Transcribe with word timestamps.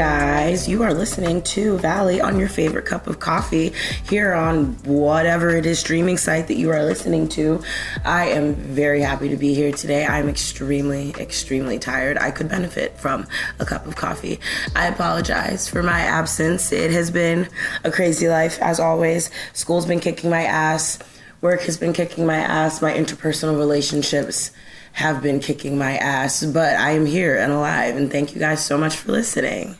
Guys. 0.00 0.66
You 0.66 0.82
are 0.82 0.94
listening 0.94 1.42
to 1.42 1.76
Valley 1.76 2.22
on 2.22 2.38
your 2.38 2.48
favorite 2.48 2.86
cup 2.86 3.06
of 3.06 3.20
coffee 3.20 3.74
here 4.08 4.32
on 4.32 4.72
whatever 4.84 5.50
it 5.50 5.66
is 5.66 5.78
streaming 5.78 6.16
site 6.16 6.48
that 6.48 6.56
you 6.56 6.70
are 6.70 6.82
listening 6.82 7.28
to. 7.28 7.62
I 8.02 8.28
am 8.28 8.54
very 8.54 9.02
happy 9.02 9.28
to 9.28 9.36
be 9.36 9.52
here 9.52 9.72
today. 9.72 10.06
I'm 10.06 10.26
extremely, 10.30 11.10
extremely 11.18 11.78
tired. 11.78 12.16
I 12.16 12.30
could 12.30 12.48
benefit 12.48 12.96
from 12.96 13.26
a 13.58 13.66
cup 13.66 13.86
of 13.86 13.96
coffee. 13.96 14.40
I 14.74 14.86
apologize 14.86 15.68
for 15.68 15.82
my 15.82 16.00
absence. 16.00 16.72
It 16.72 16.92
has 16.92 17.10
been 17.10 17.46
a 17.84 17.90
crazy 17.90 18.26
life, 18.26 18.58
as 18.62 18.80
always. 18.80 19.30
School's 19.52 19.84
been 19.84 20.00
kicking 20.00 20.30
my 20.30 20.44
ass, 20.44 20.98
work 21.42 21.60
has 21.64 21.76
been 21.76 21.92
kicking 21.92 22.24
my 22.24 22.38
ass, 22.38 22.80
my 22.80 22.94
interpersonal 22.94 23.58
relationships 23.58 24.50
have 24.92 25.22
been 25.22 25.40
kicking 25.40 25.76
my 25.76 25.98
ass, 25.98 26.42
but 26.42 26.76
I 26.76 26.92
am 26.92 27.04
here 27.04 27.36
and 27.36 27.52
alive, 27.52 27.96
and 27.96 28.10
thank 28.10 28.34
you 28.34 28.40
guys 28.40 28.64
so 28.64 28.78
much 28.78 28.96
for 28.96 29.12
listening. 29.12 29.76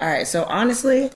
All 0.00 0.08
right, 0.08 0.26
so 0.28 0.44
honestly, 0.44 1.10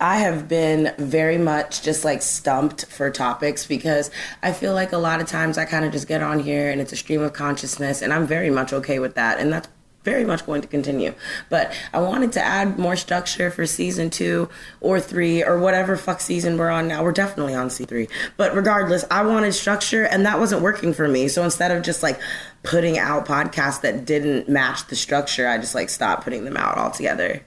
I 0.00 0.18
have 0.18 0.46
been 0.46 0.94
very 0.98 1.36
much 1.36 1.82
just 1.82 2.04
like 2.04 2.22
stumped 2.22 2.86
for 2.86 3.10
topics 3.10 3.66
because 3.66 4.10
I 4.40 4.52
feel 4.52 4.72
like 4.72 4.92
a 4.92 4.98
lot 4.98 5.20
of 5.20 5.26
times 5.26 5.58
I 5.58 5.64
kind 5.64 5.84
of 5.84 5.90
just 5.90 6.06
get 6.06 6.22
on 6.22 6.38
here 6.38 6.70
and 6.70 6.80
it's 6.80 6.92
a 6.92 6.96
stream 6.96 7.22
of 7.22 7.32
consciousness, 7.32 8.00
and 8.00 8.12
I'm 8.12 8.24
very 8.24 8.50
much 8.50 8.72
okay 8.72 9.00
with 9.00 9.16
that, 9.16 9.40
and 9.40 9.52
that's 9.52 9.68
very 10.04 10.24
much 10.24 10.46
going 10.46 10.62
to 10.62 10.68
continue. 10.68 11.12
But 11.48 11.74
I 11.92 12.00
wanted 12.00 12.32
to 12.32 12.40
add 12.40 12.78
more 12.78 12.94
structure 12.94 13.50
for 13.50 13.66
season 13.66 14.10
two 14.10 14.48
or 14.80 15.00
three 15.00 15.42
or 15.42 15.58
whatever 15.58 15.96
fuck 15.96 16.20
season 16.20 16.58
we're 16.58 16.70
on 16.70 16.86
now. 16.86 17.02
We're 17.02 17.12
definitely 17.12 17.54
on 17.54 17.68
C3. 17.68 18.08
But 18.36 18.54
regardless, 18.54 19.04
I 19.10 19.24
wanted 19.24 19.54
structure 19.54 20.04
and 20.04 20.26
that 20.26 20.40
wasn't 20.40 20.62
working 20.62 20.92
for 20.92 21.06
me. 21.06 21.28
So 21.28 21.44
instead 21.44 21.70
of 21.70 21.82
just 21.82 22.02
like 22.02 22.20
putting 22.64 22.98
out 22.98 23.26
podcasts 23.26 23.80
that 23.82 24.04
didn't 24.04 24.48
match 24.48 24.86
the 24.88 24.96
structure, 24.96 25.46
I 25.46 25.58
just 25.58 25.74
like 25.74 25.88
stopped 25.88 26.24
putting 26.24 26.44
them 26.44 26.56
out 26.56 26.78
altogether. 26.78 27.42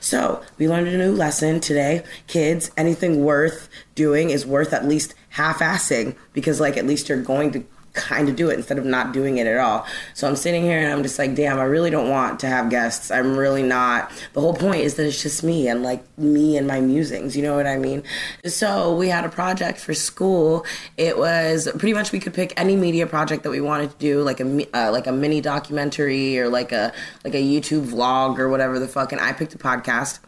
So 0.00 0.42
we 0.58 0.68
learned 0.68 0.88
a 0.88 0.96
new 0.96 1.12
lesson 1.12 1.60
today. 1.60 2.02
Kids, 2.26 2.70
anything 2.76 3.24
worth 3.24 3.68
doing 3.94 4.30
is 4.30 4.46
worth 4.46 4.72
at 4.72 4.86
least 4.86 5.14
half 5.30 5.58
assing 5.60 6.16
because 6.32 6.60
like 6.60 6.76
at 6.76 6.86
least 6.86 7.08
you're 7.08 7.22
going 7.22 7.52
to 7.52 7.64
kind 7.96 8.28
of 8.28 8.36
do 8.36 8.50
it 8.50 8.54
instead 8.54 8.78
of 8.78 8.84
not 8.84 9.12
doing 9.12 9.38
it 9.38 9.46
at 9.46 9.58
all. 9.58 9.86
So 10.14 10.28
I'm 10.28 10.36
sitting 10.36 10.62
here 10.62 10.78
and 10.78 10.92
I'm 10.92 11.02
just 11.02 11.18
like, 11.18 11.34
damn, 11.34 11.58
I 11.58 11.64
really 11.64 11.90
don't 11.90 12.10
want 12.10 12.40
to 12.40 12.46
have 12.46 12.70
guests. 12.70 13.10
I'm 13.10 13.36
really 13.36 13.62
not. 13.62 14.10
The 14.34 14.40
whole 14.40 14.54
point 14.54 14.82
is 14.82 14.94
that 14.94 15.06
it's 15.06 15.22
just 15.22 15.42
me 15.42 15.68
and 15.68 15.82
like 15.82 16.04
me 16.18 16.56
and 16.56 16.66
my 16.66 16.80
musings. 16.80 17.36
You 17.36 17.42
know 17.42 17.56
what 17.56 17.66
I 17.66 17.76
mean? 17.76 18.02
So 18.44 18.94
we 18.94 19.08
had 19.08 19.24
a 19.24 19.28
project 19.28 19.80
for 19.80 19.94
school. 19.94 20.64
It 20.96 21.18
was 21.18 21.68
pretty 21.72 21.94
much 21.94 22.12
we 22.12 22.20
could 22.20 22.34
pick 22.34 22.52
any 22.56 22.76
media 22.76 23.06
project 23.06 23.42
that 23.42 23.50
we 23.50 23.60
wanted 23.60 23.90
to 23.90 23.96
do, 23.98 24.22
like 24.22 24.40
a 24.40 24.66
uh, 24.76 24.92
like 24.92 25.06
a 25.06 25.12
mini 25.12 25.40
documentary 25.40 26.38
or 26.38 26.48
like 26.48 26.72
a 26.72 26.92
like 27.24 27.34
a 27.34 27.42
YouTube 27.42 27.86
vlog 27.86 28.38
or 28.38 28.48
whatever 28.48 28.78
the 28.78 28.88
fuck. 28.88 29.12
And 29.12 29.20
I 29.20 29.32
picked 29.32 29.54
a 29.54 29.58
podcast 29.58 30.20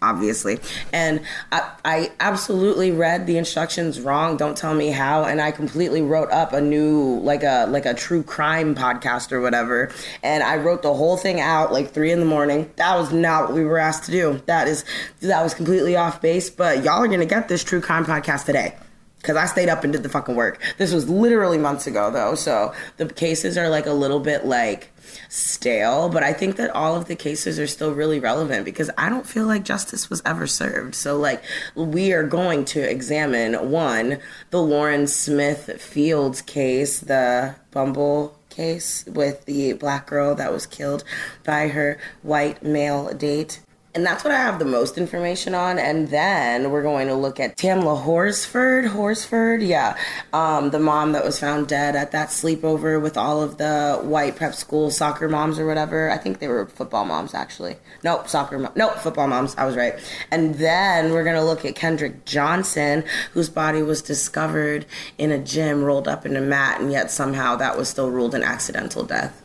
obviously. 0.00 0.58
And 0.92 1.20
I, 1.50 1.70
I, 1.84 2.12
absolutely 2.20 2.92
read 2.92 3.26
the 3.26 3.36
instructions 3.36 4.00
wrong. 4.00 4.36
Don't 4.36 4.56
tell 4.56 4.74
me 4.74 4.88
how. 4.88 5.24
And 5.24 5.40
I 5.40 5.50
completely 5.50 6.02
wrote 6.02 6.30
up 6.30 6.52
a 6.52 6.60
new, 6.60 7.18
like 7.20 7.42
a 7.42 7.66
like 7.68 7.86
a 7.86 7.94
true 7.94 8.22
crime 8.22 8.74
podcast 8.74 9.32
or 9.32 9.40
whatever. 9.40 9.90
And 10.22 10.42
I 10.42 10.56
wrote 10.56 10.82
the 10.82 10.94
whole 10.94 11.16
thing 11.16 11.40
out 11.40 11.72
like 11.72 11.92
three 11.92 12.12
in 12.12 12.20
the 12.20 12.26
morning. 12.26 12.70
That 12.76 12.96
was 12.96 13.12
not 13.12 13.46
what 13.46 13.54
we 13.54 13.64
were 13.64 13.78
asked 13.78 14.04
to 14.04 14.12
do. 14.12 14.40
That 14.46 14.68
is 14.68 14.84
that 15.20 15.42
was 15.42 15.54
completely 15.54 15.96
off 15.96 16.20
base. 16.20 16.50
But 16.50 16.84
y'all 16.84 17.02
are 17.02 17.08
gonna 17.08 17.26
get 17.26 17.48
this 17.48 17.64
true 17.64 17.80
crime 17.80 18.04
podcast 18.04 18.44
today 18.44 18.74
because 19.18 19.36
I 19.36 19.46
stayed 19.46 19.68
up 19.68 19.84
and 19.84 19.92
did 19.92 20.02
the 20.02 20.08
fucking 20.08 20.36
work. 20.36 20.60
This 20.78 20.92
was 20.92 21.08
literally 21.08 21.58
months 21.58 21.86
ago 21.86 22.10
though, 22.10 22.34
so 22.34 22.72
the 22.96 23.06
cases 23.06 23.58
are 23.58 23.68
like 23.68 23.86
a 23.86 23.92
little 23.92 24.20
bit 24.20 24.46
like 24.46 24.92
stale, 25.28 26.08
but 26.08 26.22
I 26.22 26.32
think 26.32 26.56
that 26.56 26.70
all 26.70 26.94
of 26.94 27.06
the 27.06 27.16
cases 27.16 27.58
are 27.58 27.66
still 27.66 27.92
really 27.92 28.20
relevant 28.20 28.64
because 28.64 28.90
I 28.96 29.08
don't 29.08 29.26
feel 29.26 29.46
like 29.46 29.64
justice 29.64 30.08
was 30.10 30.22
ever 30.24 30.46
served. 30.46 30.94
So 30.94 31.16
like 31.16 31.42
we 31.74 32.12
are 32.12 32.24
going 32.24 32.64
to 32.66 32.80
examine 32.80 33.70
one, 33.70 34.18
the 34.50 34.62
Lauren 34.62 35.06
Smith 35.06 35.80
Fields 35.80 36.42
case, 36.42 37.00
the 37.00 37.56
Bumble 37.70 38.38
case 38.50 39.04
with 39.06 39.44
the 39.44 39.74
black 39.74 40.06
girl 40.06 40.34
that 40.34 40.52
was 40.52 40.66
killed 40.66 41.04
by 41.44 41.68
her 41.68 41.98
white 42.22 42.62
male 42.62 43.12
date 43.14 43.60
and 43.98 44.06
that's 44.06 44.22
what 44.22 44.32
I 44.32 44.36
have 44.36 44.60
the 44.60 44.64
most 44.64 44.96
information 44.96 45.56
on. 45.56 45.76
And 45.76 46.06
then 46.06 46.70
we're 46.70 46.84
going 46.84 47.08
to 47.08 47.16
look 47.16 47.40
at 47.40 47.56
Tamla 47.56 48.00
Horsford. 48.00 48.86
Horsford, 48.86 49.60
yeah. 49.60 49.98
Um, 50.32 50.70
the 50.70 50.78
mom 50.78 51.10
that 51.12 51.24
was 51.24 51.40
found 51.40 51.66
dead 51.66 51.96
at 51.96 52.12
that 52.12 52.28
sleepover 52.28 53.02
with 53.02 53.16
all 53.16 53.42
of 53.42 53.58
the 53.58 53.98
white 54.04 54.36
prep 54.36 54.54
school 54.54 54.92
soccer 54.92 55.28
moms 55.28 55.58
or 55.58 55.66
whatever. 55.66 56.12
I 56.12 56.16
think 56.16 56.38
they 56.38 56.46
were 56.46 56.66
football 56.66 57.06
moms, 57.06 57.34
actually. 57.34 57.76
Nope, 58.04 58.28
soccer 58.28 58.60
moms. 58.60 58.76
Nope, 58.76 58.94
football 58.98 59.26
moms. 59.26 59.56
I 59.56 59.64
was 59.64 59.74
right. 59.74 59.94
And 60.30 60.54
then 60.54 61.12
we're 61.12 61.24
going 61.24 61.34
to 61.34 61.44
look 61.44 61.64
at 61.64 61.74
Kendrick 61.74 62.24
Johnson, 62.24 63.02
whose 63.32 63.48
body 63.48 63.82
was 63.82 64.00
discovered 64.00 64.86
in 65.18 65.32
a 65.32 65.40
gym 65.40 65.82
rolled 65.82 66.06
up 66.06 66.24
in 66.24 66.36
a 66.36 66.40
mat, 66.40 66.80
and 66.80 66.92
yet 66.92 67.10
somehow 67.10 67.56
that 67.56 67.76
was 67.76 67.88
still 67.88 68.12
ruled 68.12 68.36
an 68.36 68.44
accidental 68.44 69.02
death. 69.02 69.42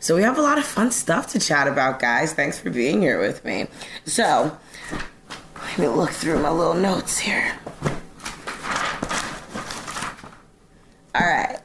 So 0.00 0.16
we 0.16 0.22
have 0.22 0.38
a 0.38 0.42
lot 0.42 0.58
of 0.58 0.64
fun 0.64 0.90
stuff 0.90 1.28
to 1.32 1.38
chat 1.38 1.68
about, 1.68 2.00
guys. 2.00 2.32
Thanks 2.32 2.58
for 2.58 2.70
being 2.70 3.00
here 3.00 3.20
with 3.20 3.44
me. 3.44 3.66
So 4.04 4.56
let 5.60 5.78
me 5.78 5.88
look 5.88 6.10
through 6.10 6.40
my 6.40 6.50
little 6.50 6.74
notes 6.74 7.18
here. 7.18 7.58
All 11.14 11.26
right. 11.26 11.58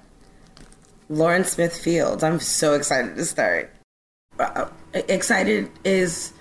Lauren 1.10 1.44
Smith 1.44 1.78
Fields. 1.78 2.24
I'm 2.24 2.40
so 2.40 2.74
excited 2.74 3.16
to 3.16 3.26
start. 3.26 3.72
Uh, 4.40 4.68
excited 4.94 5.70
is 5.84 6.34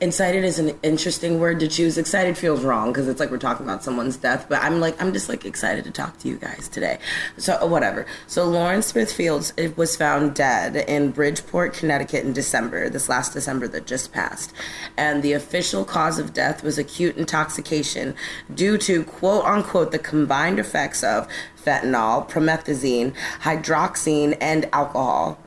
excited 0.00 0.44
is 0.44 0.58
an 0.58 0.78
interesting 0.82 1.38
word 1.38 1.60
to 1.60 1.68
choose. 1.68 1.98
Excited 1.98 2.36
feels 2.38 2.64
wrong 2.64 2.92
because 2.92 3.06
it's 3.06 3.20
like 3.20 3.30
we're 3.30 3.38
talking 3.38 3.66
about 3.66 3.84
someone's 3.84 4.16
death, 4.16 4.46
but 4.48 4.62
I'm 4.62 4.80
like 4.80 5.00
I'm 5.00 5.12
just 5.12 5.28
like 5.28 5.44
excited 5.44 5.84
to 5.84 5.90
talk 5.90 6.18
to 6.20 6.28
you 6.28 6.36
guys 6.36 6.68
today. 6.68 6.98
So 7.36 7.58
uh, 7.60 7.66
whatever. 7.66 8.06
So 8.26 8.48
Lauren 8.48 8.82
Smith 8.82 9.12
Fields 9.12 9.52
it 9.56 9.76
was 9.76 9.96
found 9.96 10.34
dead 10.34 10.76
in 10.88 11.10
Bridgeport, 11.10 11.74
Connecticut 11.74 12.24
in 12.24 12.32
December, 12.32 12.88
this 12.88 13.08
last 13.08 13.32
December 13.32 13.68
that 13.68 13.86
just 13.86 14.12
passed. 14.12 14.52
And 14.96 15.22
the 15.22 15.34
official 15.34 15.84
cause 15.84 16.18
of 16.18 16.32
death 16.32 16.62
was 16.62 16.78
acute 16.78 17.16
intoxication 17.16 18.14
due 18.52 18.78
to 18.78 19.04
quote 19.04 19.44
unquote 19.44 19.92
the 19.92 19.98
combined 19.98 20.58
effects 20.58 21.04
of 21.04 21.28
fentanyl, 21.62 22.28
promethazine, 22.28 23.14
hydroxyzine, 23.40 24.36
and 24.40 24.68
alcohol 24.72 25.38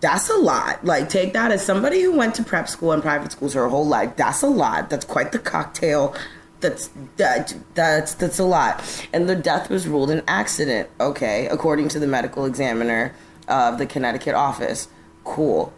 that's 0.00 0.30
a 0.30 0.36
lot. 0.36 0.84
Like, 0.84 1.08
take 1.08 1.32
that 1.34 1.50
as 1.52 1.64
somebody 1.64 2.00
who 2.02 2.16
went 2.16 2.34
to 2.36 2.42
prep 2.42 2.68
school 2.68 2.92
and 2.92 3.02
private 3.02 3.32
schools 3.32 3.54
her 3.54 3.68
whole 3.68 3.86
life. 3.86 4.16
That's 4.16 4.42
a 4.42 4.46
lot. 4.46 4.90
That's 4.90 5.04
quite 5.04 5.32
the 5.32 5.38
cocktail. 5.38 6.14
That's 6.60 6.90
that 7.16 7.54
that's 7.74 8.14
that's 8.14 8.38
a 8.38 8.44
lot. 8.44 9.08
And 9.12 9.28
the 9.28 9.36
death 9.36 9.70
was 9.70 9.88
ruled 9.88 10.10
an 10.10 10.22
accident. 10.28 10.90
Okay, 11.00 11.46
according 11.46 11.88
to 11.90 11.98
the 11.98 12.06
medical 12.06 12.44
examiner 12.44 13.14
of 13.48 13.78
the 13.78 13.86
Connecticut 13.86 14.34
office. 14.34 14.88
Cool, 15.24 15.72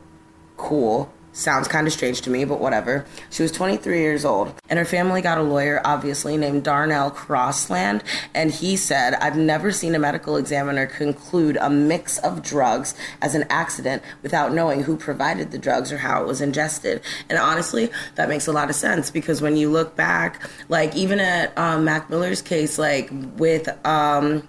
cool. 0.56 1.12
Sounds 1.34 1.66
kind 1.66 1.86
of 1.86 1.94
strange 1.94 2.20
to 2.22 2.30
me, 2.30 2.44
but 2.44 2.60
whatever. 2.60 3.06
She 3.30 3.42
was 3.42 3.50
23 3.52 4.00
years 4.00 4.24
old, 4.24 4.54
and 4.68 4.78
her 4.78 4.84
family 4.84 5.22
got 5.22 5.38
a 5.38 5.42
lawyer, 5.42 5.80
obviously, 5.82 6.36
named 6.36 6.62
Darnell 6.62 7.10
Crossland. 7.10 8.04
And 8.34 8.50
he 8.50 8.76
said, 8.76 9.14
I've 9.14 9.36
never 9.36 9.72
seen 9.72 9.94
a 9.94 9.98
medical 9.98 10.36
examiner 10.36 10.86
conclude 10.86 11.56
a 11.56 11.70
mix 11.70 12.18
of 12.18 12.42
drugs 12.42 12.94
as 13.22 13.34
an 13.34 13.44
accident 13.48 14.02
without 14.22 14.52
knowing 14.52 14.82
who 14.82 14.98
provided 14.98 15.52
the 15.52 15.58
drugs 15.58 15.90
or 15.90 15.98
how 15.98 16.22
it 16.22 16.26
was 16.26 16.42
ingested. 16.42 17.00
And 17.30 17.38
honestly, 17.38 17.90
that 18.16 18.28
makes 18.28 18.46
a 18.46 18.52
lot 18.52 18.68
of 18.68 18.76
sense 18.76 19.10
because 19.10 19.40
when 19.40 19.56
you 19.56 19.70
look 19.70 19.96
back, 19.96 20.46
like 20.68 20.94
even 20.94 21.18
at 21.18 21.56
um, 21.56 21.84
Mac 21.84 22.10
Miller's 22.10 22.42
case, 22.42 22.78
like 22.78 23.10
with. 23.36 23.68
Um, 23.86 24.46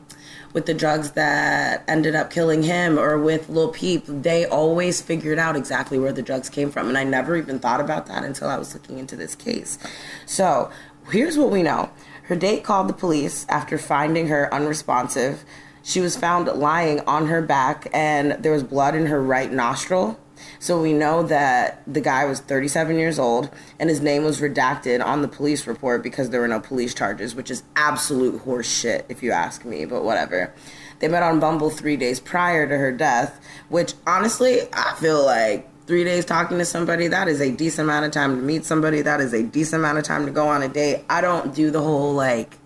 with 0.53 0.67
the 0.67 0.73
drugs 0.73 1.11
that 1.11 1.83
ended 1.87 2.15
up 2.15 2.29
killing 2.29 2.63
him 2.63 2.97
or 2.97 3.17
with 3.17 3.49
Lil 3.49 3.69
Peep, 3.69 4.05
they 4.07 4.45
always 4.45 5.01
figured 5.01 5.39
out 5.39 5.55
exactly 5.55 5.97
where 5.97 6.13
the 6.13 6.21
drugs 6.21 6.49
came 6.49 6.71
from. 6.71 6.87
And 6.87 6.97
I 6.97 7.03
never 7.03 7.35
even 7.35 7.59
thought 7.59 7.81
about 7.81 8.05
that 8.05 8.23
until 8.23 8.47
I 8.47 8.57
was 8.57 8.73
looking 8.73 8.99
into 8.99 9.15
this 9.15 9.35
case. 9.35 9.77
So 10.25 10.71
here's 11.11 11.37
what 11.37 11.51
we 11.51 11.63
know 11.63 11.91
her 12.23 12.35
date 12.35 12.63
called 12.63 12.87
the 12.87 12.93
police 12.93 13.45
after 13.49 13.77
finding 13.77 14.27
her 14.27 14.53
unresponsive. 14.53 15.43
She 15.81 15.99
was 15.99 16.15
found 16.15 16.47
lying 16.47 17.01
on 17.01 17.27
her 17.27 17.41
back, 17.41 17.89
and 17.93 18.41
there 18.41 18.53
was 18.53 18.63
blood 18.63 18.95
in 18.95 19.07
her 19.07 19.21
right 19.21 19.51
nostril. 19.51 20.17
So 20.63 20.81
we 20.81 20.93
know 20.93 21.23
that 21.23 21.83
the 21.85 21.99
guy 21.99 22.23
was 22.23 22.39
37 22.39 22.97
years 22.97 23.19
old 23.19 23.49
and 23.79 23.89
his 23.89 23.99
name 23.99 24.23
was 24.23 24.39
redacted 24.39 25.03
on 25.03 25.21
the 25.21 25.27
police 25.27 25.67
report 25.67 26.01
because 26.01 26.29
there 26.29 26.39
were 26.39 26.47
no 26.47 26.61
police 26.61 26.93
charges, 26.93 27.35
which 27.35 27.51
is 27.51 27.63
absolute 27.75 28.39
horse 28.43 28.71
shit 28.71 29.05
if 29.09 29.21
you 29.21 29.33
ask 29.33 29.65
me, 29.65 29.83
but 29.83 30.05
whatever. 30.05 30.53
They 30.99 31.09
met 31.09 31.21
on 31.21 31.41
Bumble 31.41 31.69
three 31.69 31.97
days 31.97 32.21
prior 32.21 32.65
to 32.65 32.77
her 32.77 32.93
death, 32.93 33.41
which 33.67 33.93
honestly, 34.07 34.61
I 34.71 34.95
feel 35.01 35.25
like 35.25 35.67
three 35.85 36.05
days 36.05 36.23
talking 36.23 36.57
to 36.59 36.65
somebody, 36.65 37.09
that 37.09 37.27
is 37.27 37.41
a 37.41 37.51
decent 37.51 37.89
amount 37.89 38.05
of 38.05 38.13
time 38.13 38.37
to 38.37 38.41
meet 38.41 38.63
somebody. 38.63 39.01
That 39.01 39.19
is 39.19 39.33
a 39.33 39.43
decent 39.43 39.81
amount 39.81 39.97
of 39.97 40.05
time 40.05 40.25
to 40.27 40.31
go 40.31 40.47
on 40.47 40.63
a 40.63 40.69
date. 40.69 41.03
I 41.09 41.19
don't 41.19 41.53
do 41.53 41.71
the 41.71 41.81
whole 41.81 42.13
like 42.13 42.57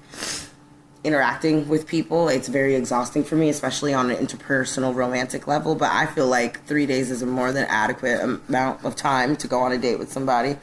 interacting 1.04 1.68
with 1.68 1.88
people. 1.88 2.28
It's 2.30 2.48
very 2.48 2.76
exhausting 2.76 3.24
for 3.24 3.36
me, 3.36 3.50
especially 3.50 3.94
on 3.94 4.10
an 4.10 4.18
interpersonal 4.18 4.94
romantic 4.94 5.48
level. 5.48 5.76
But 5.76 5.92
I 5.92 6.06
feel 6.06 6.28
like 6.28 6.66
three 6.66 6.86
days 6.86 7.12
is 7.12 7.22
a 7.22 7.26
more 7.26 7.52
than 7.52 7.66
adequate 7.66 8.22
amount 8.22 8.84
of 8.84 8.96
time 8.96 9.36
to 9.38 9.48
go 9.48 9.60
on 9.60 9.72
a 9.72 9.78
date 9.78 10.00
with 10.00 10.12
somebody. 10.12 10.58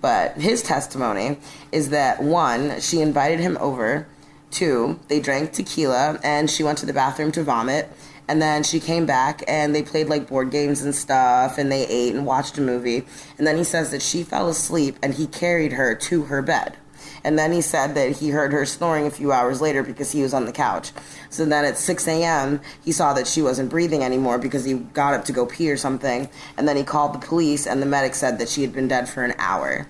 But 0.00 0.36
his 0.36 0.62
testimony 0.62 1.38
is 1.72 1.90
that 1.90 2.22
one, 2.22 2.80
she 2.80 3.00
invited 3.00 3.40
him 3.40 3.56
over. 3.60 4.06
Two, 4.50 5.00
they 5.08 5.18
drank 5.18 5.52
tequila 5.52 6.20
and 6.22 6.50
she 6.50 6.62
went 6.62 6.78
to 6.78 6.86
the 6.86 6.92
bathroom 6.92 7.32
to 7.32 7.42
vomit. 7.42 7.90
And 8.28 8.40
then 8.40 8.62
she 8.62 8.80
came 8.80 9.04
back 9.04 9.42
and 9.48 9.74
they 9.74 9.82
played 9.82 10.08
like 10.08 10.28
board 10.28 10.50
games 10.50 10.82
and 10.82 10.94
stuff 10.94 11.58
and 11.58 11.70
they 11.70 11.86
ate 11.86 12.14
and 12.14 12.24
watched 12.24 12.56
a 12.56 12.60
movie. 12.60 13.04
And 13.36 13.46
then 13.46 13.56
he 13.56 13.64
says 13.64 13.90
that 13.90 14.00
she 14.02 14.22
fell 14.22 14.48
asleep 14.48 14.96
and 15.02 15.14
he 15.14 15.26
carried 15.26 15.72
her 15.72 15.94
to 15.94 16.24
her 16.24 16.40
bed. 16.40 16.76
And 17.24 17.38
then 17.38 17.52
he 17.52 17.62
said 17.62 17.94
that 17.94 18.12
he 18.12 18.28
heard 18.28 18.52
her 18.52 18.66
snoring 18.66 19.06
a 19.06 19.10
few 19.10 19.32
hours 19.32 19.62
later 19.62 19.82
because 19.82 20.12
he 20.12 20.20
was 20.20 20.34
on 20.34 20.44
the 20.44 20.52
couch. 20.52 20.92
So 21.30 21.46
then 21.46 21.64
at 21.64 21.78
6 21.78 22.06
a.m., 22.06 22.60
he 22.84 22.92
saw 22.92 23.14
that 23.14 23.26
she 23.26 23.40
wasn't 23.40 23.70
breathing 23.70 24.04
anymore 24.04 24.38
because 24.38 24.64
he 24.64 24.74
got 24.74 25.14
up 25.14 25.24
to 25.24 25.32
go 25.32 25.46
pee 25.46 25.70
or 25.70 25.78
something. 25.78 26.28
And 26.58 26.68
then 26.68 26.76
he 26.76 26.84
called 26.84 27.14
the 27.14 27.26
police, 27.26 27.66
and 27.66 27.80
the 27.80 27.86
medic 27.86 28.14
said 28.14 28.38
that 28.38 28.50
she 28.50 28.60
had 28.60 28.74
been 28.74 28.88
dead 28.88 29.08
for 29.08 29.24
an 29.24 29.32
hour. 29.38 29.88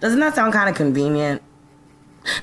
Doesn't 0.00 0.20
that 0.20 0.34
sound 0.34 0.54
kind 0.54 0.70
of 0.70 0.74
convenient? 0.74 1.42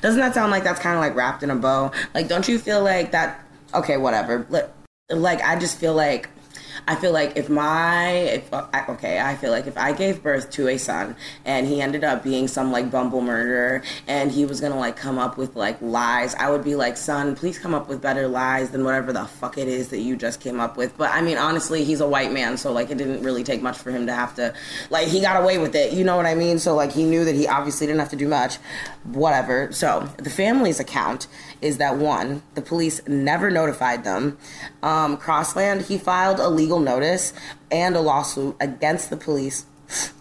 Doesn't 0.00 0.20
that 0.20 0.32
sound 0.32 0.52
like 0.52 0.62
that's 0.62 0.78
kind 0.80 0.94
of 0.94 1.00
like 1.00 1.16
wrapped 1.16 1.42
in 1.42 1.50
a 1.50 1.56
bow? 1.56 1.90
Like, 2.14 2.28
don't 2.28 2.46
you 2.46 2.60
feel 2.60 2.82
like 2.82 3.10
that? 3.10 3.44
Okay, 3.74 3.96
whatever. 3.96 4.46
Like, 5.10 5.42
I 5.42 5.56
just 5.56 5.78
feel 5.78 5.94
like 5.94 6.28
I 6.86 6.94
feel 6.96 7.12
like 7.12 7.36
if 7.36 7.48
my 7.48 8.10
if 8.10 8.52
okay, 8.52 9.20
I 9.20 9.36
feel 9.36 9.50
like 9.50 9.66
if 9.66 9.76
I 9.76 9.92
gave 9.92 10.22
birth 10.22 10.50
to 10.52 10.68
a 10.68 10.78
son 10.78 11.16
and 11.44 11.66
he 11.66 11.80
ended 11.80 12.04
up 12.04 12.22
being 12.22 12.48
some 12.48 12.72
like 12.72 12.90
bumble 12.90 13.20
murderer 13.20 13.82
and 14.06 14.30
he 14.30 14.44
was 14.44 14.60
gonna 14.60 14.78
like 14.78 14.96
come 14.96 15.18
up 15.18 15.36
with 15.36 15.56
like 15.56 15.80
lies, 15.80 16.34
I 16.34 16.50
would 16.50 16.64
be 16.64 16.74
like, 16.74 16.96
son, 16.96 17.36
please 17.36 17.58
come 17.58 17.74
up 17.74 17.88
with 17.88 18.00
better 18.00 18.28
lies 18.28 18.70
than 18.70 18.84
whatever 18.84 19.12
the 19.12 19.24
fuck 19.24 19.58
it 19.58 19.68
is 19.68 19.88
that 19.88 20.00
you 20.00 20.16
just 20.16 20.40
came 20.40 20.60
up 20.60 20.76
with. 20.76 20.96
But 20.96 21.10
I 21.10 21.22
mean, 21.22 21.38
honestly, 21.38 21.84
he's 21.84 22.00
a 22.00 22.08
white 22.08 22.32
man, 22.32 22.56
so 22.56 22.72
like 22.72 22.90
it 22.90 22.98
didn't 22.98 23.22
really 23.22 23.44
take 23.44 23.62
much 23.62 23.78
for 23.78 23.90
him 23.90 24.06
to 24.06 24.12
have 24.12 24.34
to 24.36 24.54
like 24.90 25.08
he 25.08 25.20
got 25.20 25.42
away 25.42 25.58
with 25.58 25.74
it. 25.74 25.92
You 25.92 26.04
know 26.04 26.16
what 26.16 26.26
I 26.26 26.34
mean? 26.34 26.58
So 26.58 26.74
like 26.74 26.92
he 26.92 27.04
knew 27.04 27.24
that 27.24 27.34
he 27.34 27.46
obviously 27.46 27.86
didn't 27.86 28.00
have 28.00 28.10
to 28.10 28.16
do 28.16 28.28
much. 28.28 28.56
Whatever. 29.04 29.72
So 29.72 30.08
the 30.18 30.30
family's 30.30 30.80
account 30.80 31.26
is 31.60 31.78
that 31.78 31.96
one, 31.96 32.42
the 32.54 32.62
police 32.62 33.00
never 33.06 33.50
notified 33.50 34.04
them. 34.04 34.36
Um, 34.82 35.16
Crossland, 35.16 35.82
he 35.82 35.96
filed 35.96 36.40
a 36.40 36.48
legal 36.62 36.78
notice 36.78 37.32
and 37.70 37.96
a 37.96 38.00
lawsuit 38.00 38.56
against 38.60 39.10
the 39.10 39.16
police 39.16 39.66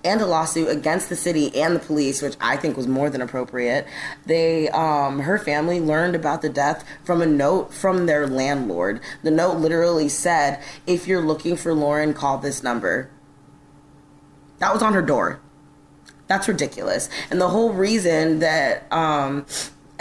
and 0.04 0.22
a 0.22 0.26
lawsuit 0.26 0.68
against 0.70 1.10
the 1.10 1.16
city 1.16 1.56
and 1.56 1.76
the 1.76 1.80
police, 1.80 2.22
which 2.22 2.36
I 2.42 2.58
think 2.58 2.76
was 2.76 2.88
more 2.88 3.10
than 3.10 3.22
appropriate. 3.22 3.88
They, 4.26 4.70
um, 4.70 5.20
her 5.20 5.38
family 5.38 5.80
learned 5.80 6.16
about 6.16 6.42
the 6.42 6.50
death 6.50 6.84
from 7.04 7.22
a 7.22 7.26
note 7.26 7.74
from 7.74 8.06
their 8.06 8.28
landlord. 8.28 9.00
The 9.24 9.32
note 9.32 9.58
literally 9.58 10.10
said, 10.10 10.60
"If 10.86 11.08
you're 11.08 11.22
looking 11.22 11.56
for 11.56 11.74
Lauren, 11.74 12.14
call 12.14 12.38
this 12.38 12.64
number." 12.64 13.10
That 14.60 14.74
was 14.74 14.84
on 14.84 14.94
her 14.94 15.02
door. 15.02 15.40
That's 16.28 16.48
ridiculous. 16.48 17.10
And 17.30 17.40
the 17.42 17.50
whole 17.50 17.74
reason 17.74 18.40
that 18.40 18.92
um, 18.92 19.46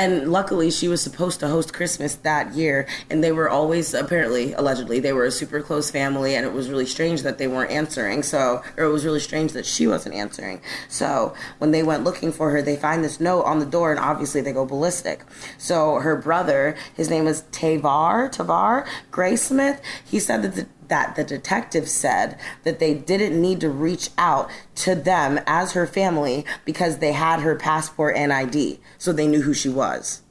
and 0.01 0.33
luckily 0.33 0.71
she 0.71 0.89
was 0.89 1.01
supposed 1.03 1.39
to 1.41 1.49
host 1.49 1.73
christmas 1.73 2.15
that 2.17 2.55
year 2.55 2.89
and 3.11 3.23
they 3.23 3.33
were 3.33 3.49
always 3.49 3.93
apparently 3.93 4.53
allegedly 4.55 4.99
they 4.99 5.13
were 5.13 5.27
a 5.27 5.31
super 5.31 5.61
close 5.61 5.91
family 5.91 6.35
and 6.35 6.47
it 6.47 6.53
was 6.53 6.71
really 6.71 6.87
strange 6.87 7.23
that 7.23 7.39
they 7.39 7.47
weren't 7.47 7.71
answering. 7.71 8.23
So 8.23 8.63
or 8.77 8.85
it 8.85 8.89
was 8.89 9.05
really 9.05 9.21
strange 9.21 9.53
that 9.53 9.67
she 9.67 9.87
wasn't 9.87 10.15
answering. 10.15 10.61
So 10.89 11.35
when 11.59 11.71
they 11.71 11.83
went 11.83 12.05
looking 12.05 12.33
for 12.33 12.51
her 12.51 12.63
they 12.63 12.77
find 12.77 13.05
this 13.05 13.21
note 13.21 13.43
on 13.43 13.59
the 13.59 13.67
door 13.67 13.91
and 13.91 14.01
obviously 14.01 14.41
they 14.41 14.53
go 14.53 14.65
ballistic. 14.65 15.25
So 15.59 15.97
her 16.01 16.17
brother 16.17 16.77
his 16.95 17.11
name 17.11 17.27
is 17.27 17.43
tavar 17.53 18.31
tavar 18.31 18.87
gray 19.11 19.37
smith 19.37 19.81
he 20.05 20.19
said 20.19 20.43
that 20.43 20.55
the 20.55 20.67
that 20.91 21.17
the 21.17 21.25
detective 21.25 21.89
said 21.89 22.39
that 22.65 22.79
they 22.79 22.93
didn't 22.95 23.41
need 23.41 23.61
to 23.61 23.71
reach 23.71 24.11
out 24.19 24.51
to 24.75 24.95
them 24.95 25.41
as 25.47 25.73
her 25.73 25.87
family 25.87 26.45
because 26.65 26.99
they 26.99 27.13
had 27.13 27.41
her 27.41 27.57
passport 27.57 28.17
and 28.17 28.33
ID, 28.33 28.79
so 28.99 29.13
they 29.13 29.27
knew 29.27 29.43
who 29.43 29.55
she 29.55 29.69
was. 29.69 30.23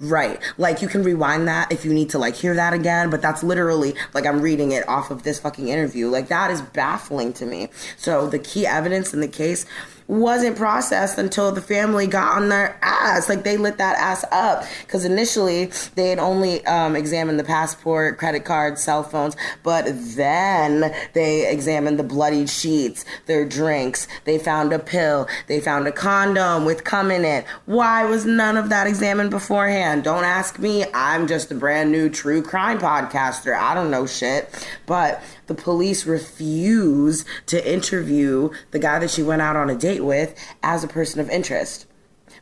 Right. 0.00 0.40
Like 0.58 0.80
you 0.80 0.86
can 0.86 1.02
rewind 1.02 1.48
that 1.48 1.72
if 1.72 1.84
you 1.84 1.92
need 1.92 2.10
to 2.10 2.18
like 2.18 2.36
hear 2.36 2.54
that 2.54 2.72
again, 2.72 3.10
but 3.10 3.20
that's 3.20 3.42
literally 3.42 3.94
like 4.14 4.26
I'm 4.26 4.40
reading 4.40 4.70
it 4.70 4.88
off 4.88 5.10
of 5.10 5.24
this 5.24 5.40
fucking 5.40 5.68
interview. 5.68 6.08
Like 6.08 6.28
that 6.28 6.50
is 6.52 6.62
baffling 6.62 7.32
to 7.34 7.46
me. 7.46 7.68
So 7.96 8.28
the 8.28 8.38
key 8.38 8.64
evidence 8.64 9.12
in 9.12 9.20
the 9.20 9.28
case 9.28 9.66
wasn't 10.08 10.56
processed 10.56 11.18
until 11.18 11.52
the 11.52 11.60
family 11.60 12.06
got 12.06 12.36
on 12.36 12.48
their 12.48 12.78
ass. 12.82 13.28
Like 13.28 13.44
they 13.44 13.58
lit 13.58 13.76
that 13.76 13.96
ass 13.98 14.24
up 14.32 14.64
because 14.80 15.04
initially 15.04 15.66
they 15.94 16.08
had 16.08 16.18
only 16.18 16.66
um, 16.66 16.96
examined 16.96 17.38
the 17.38 17.44
passport, 17.44 18.18
credit 18.18 18.44
cards, 18.44 18.82
cell 18.82 19.02
phones, 19.02 19.36
but 19.62 19.84
then 20.16 20.92
they 21.12 21.50
examined 21.50 21.98
the 21.98 22.04
bloodied 22.04 22.48
sheets, 22.48 23.04
their 23.26 23.44
drinks. 23.44 24.08
They 24.24 24.38
found 24.38 24.72
a 24.72 24.78
pill. 24.78 25.28
They 25.46 25.60
found 25.60 25.86
a 25.86 25.92
condom 25.92 26.64
with 26.64 26.84
cum 26.84 27.10
in 27.10 27.24
it. 27.24 27.44
Why 27.66 28.04
was 28.06 28.24
none 28.24 28.56
of 28.56 28.70
that 28.70 28.86
examined 28.86 29.30
beforehand? 29.30 30.04
Don't 30.04 30.24
ask 30.24 30.58
me. 30.58 30.86
I'm 30.94 31.26
just 31.26 31.52
a 31.52 31.54
brand 31.54 31.92
new 31.92 32.08
true 32.08 32.42
crime 32.42 32.78
podcaster. 32.78 33.54
I 33.54 33.74
don't 33.74 33.90
know 33.90 34.06
shit. 34.06 34.66
But 34.86 35.22
the 35.48 35.54
police 35.54 36.06
refuse 36.06 37.24
to 37.46 37.70
interview 37.70 38.50
the 38.70 38.78
guy 38.78 38.98
that 39.00 39.10
she 39.10 39.22
went 39.22 39.42
out 39.42 39.56
on 39.56 39.68
a 39.68 39.74
date 39.74 40.04
with 40.04 40.34
as 40.62 40.84
a 40.84 40.88
person 40.88 41.20
of 41.20 41.28
interest. 41.28 41.86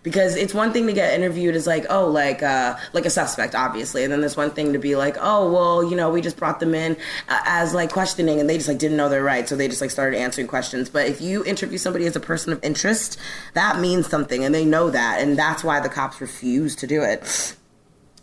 Because 0.03 0.37
it's 0.37 0.55
one 0.55 0.73
thing 0.73 0.87
to 0.87 0.93
get 0.93 1.15
interviewed 1.15 1.57
as 1.57 1.67
like 1.67 1.85
oh 1.91 2.09
like 2.09 2.41
uh 2.41 2.77
like 2.93 3.07
a 3.07 3.11
suspect 3.11 3.57
obviously. 3.57 4.05
And 4.05 4.13
then 4.13 4.21
there's 4.21 4.37
one 4.37 4.51
thing 4.51 4.73
to 4.73 4.79
be 4.79 4.95
like 4.95 5.17
oh 5.19 5.51
well 5.51 5.83
you 5.83 5.97
know 5.97 6.11
we 6.11 6.21
just 6.21 6.37
brought 6.37 6.61
them 6.61 6.77
in 6.77 6.97
uh, 7.29 7.41
as 7.45 7.75
like 7.75 7.91
questioning. 7.91 8.39
And 8.39 8.49
they 8.49 8.57
just 8.57 8.69
like 8.69 8.79
didn't 8.79 8.97
know 8.97 9.09
their 9.09 9.25
rights. 9.25 9.49
So 9.49 9.57
they 9.57 9.67
just 9.67 9.81
like 9.81 9.91
started 9.91 10.19
answering 10.19 10.47
questions. 10.47 10.89
But 10.89 11.07
if 11.07 11.21
you 11.21 11.45
interview 11.45 11.79
somebody 11.79 12.07
as 12.07 12.15
a 12.15 12.21
person 12.21 12.53
of 12.53 12.63
interest 12.63 13.19
that 13.55 13.81
means 13.81 14.07
something. 14.09 14.45
And 14.45 14.55
they 14.55 14.65
know 14.65 14.91
that. 14.91 15.21
And 15.21 15.37
that's 15.37 15.65
why 15.65 15.81
the 15.81 15.89
cops 15.89 16.21
refuse 16.21 16.77
to 16.77 16.87
do 16.87 17.03
it 17.03 17.57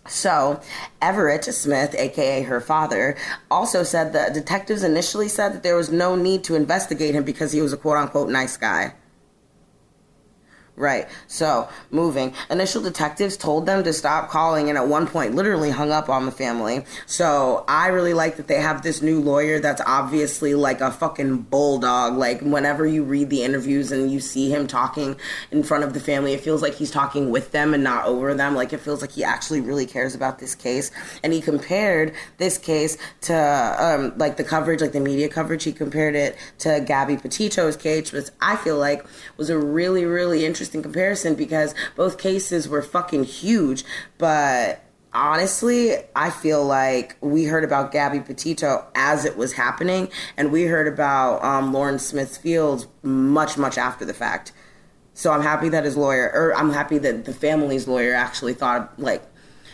so, 0.07 0.59
Everett 1.01 1.45
Smith, 1.45 1.95
aka 1.95 2.43
her 2.43 2.59
father, 2.59 3.15
also 3.49 3.83
said 3.83 4.11
that 4.13 4.33
detectives 4.33 4.83
initially 4.83 5.29
said 5.29 5.53
that 5.53 5.63
there 5.63 5.77
was 5.77 5.91
no 5.91 6.15
need 6.15 6.43
to 6.45 6.55
investigate 6.55 7.15
him 7.15 7.23
because 7.23 7.53
he 7.53 7.61
was 7.61 7.71
a 7.71 7.77
quote 7.77 7.97
unquote 7.97 8.29
nice 8.29 8.57
guy. 8.57 8.93
Right. 10.75 11.07
So, 11.27 11.69
moving. 11.91 12.33
Initial 12.49 12.81
detectives 12.81 13.37
told 13.37 13.67
them 13.67 13.83
to 13.83 13.93
stop 13.93 14.31
calling 14.31 14.69
and 14.69 14.77
at 14.77 14.87
one 14.87 15.05
point 15.05 15.35
literally 15.35 15.69
hung 15.69 15.91
up 15.91 16.09
on 16.09 16.25
the 16.25 16.31
family. 16.31 16.83
So, 17.05 17.63
I 17.67 17.89
really 17.89 18.15
like 18.15 18.37
that 18.37 18.47
they 18.47 18.59
have 18.59 18.81
this 18.81 18.99
new 18.99 19.19
lawyer 19.19 19.59
that's 19.59 19.83
obviously 19.85 20.55
like 20.55 20.81
a 20.81 20.89
fucking 20.89 21.43
bulldog. 21.43 22.15
Like, 22.15 22.41
whenever 22.41 22.87
you 22.87 23.03
read 23.03 23.29
the 23.29 23.43
interviews 23.43 23.91
and 23.91 24.11
you 24.11 24.19
see 24.19 24.49
him 24.49 24.65
talking 24.65 25.15
in 25.51 25.61
front 25.61 25.83
of 25.83 25.93
the 25.93 25.99
family, 25.99 26.33
it 26.33 26.41
feels 26.41 26.63
like 26.63 26.73
he's 26.73 26.89
talking 26.89 27.29
with 27.29 27.51
them 27.51 27.75
and 27.75 27.83
not 27.83 28.07
over 28.07 28.33
them. 28.33 28.55
Like, 28.55 28.73
it 28.73 28.79
feels 28.79 29.01
like 29.01 29.11
he 29.11 29.23
actually 29.23 29.61
really 29.61 29.85
cares 29.85 30.15
about 30.15 30.39
this 30.39 30.55
case. 30.55 30.89
And 31.23 31.33
he 31.33 31.39
compared 31.39 32.15
this 32.37 32.57
case 32.57 32.97
to, 33.21 33.35
um, 33.35 34.17
like, 34.17 34.37
the 34.37 34.43
coverage, 34.43 34.81
like 34.81 34.93
the 34.93 34.99
media 34.99 35.29
coverage, 35.29 35.65
he 35.65 35.71
compared 35.71 36.15
it 36.15 36.35
to 36.59 36.83
Gabby 36.83 37.17
Petito's 37.17 37.77
case, 37.77 38.11
which 38.11 38.29
I 38.41 38.55
feel 38.55 38.79
like 38.79 39.05
was 39.37 39.51
a 39.51 39.59
really, 39.59 40.05
really 40.05 40.43
interesting 40.43 40.62
interesting 40.63 40.81
comparison 40.81 41.35
because 41.35 41.75
both 41.97 42.17
cases 42.17 42.69
were 42.69 42.81
fucking 42.81 43.25
huge, 43.25 43.83
but 44.17 44.81
honestly, 45.13 45.95
I 46.15 46.29
feel 46.29 46.63
like 46.63 47.17
we 47.19 47.43
heard 47.43 47.65
about 47.65 47.91
Gabby 47.91 48.21
Petito 48.21 48.85
as 48.95 49.25
it 49.25 49.35
was 49.35 49.53
happening, 49.53 50.09
and 50.37 50.53
we 50.53 50.63
heard 50.63 50.87
about 50.87 51.43
um, 51.43 51.73
Lauren 51.73 51.99
Smith 51.99 52.37
Fields 52.37 52.87
much, 53.01 53.57
much 53.57 53.77
after 53.77 54.05
the 54.05 54.13
fact. 54.13 54.53
So 55.13 55.31
I'm 55.33 55.41
happy 55.41 55.67
that 55.67 55.83
his 55.83 55.97
lawyer, 55.97 56.31
or 56.33 56.55
I'm 56.55 56.71
happy 56.71 56.97
that 56.99 57.25
the 57.25 57.33
family's 57.33 57.85
lawyer 57.85 58.13
actually 58.13 58.53
thought, 58.53 58.97
like, 58.97 59.21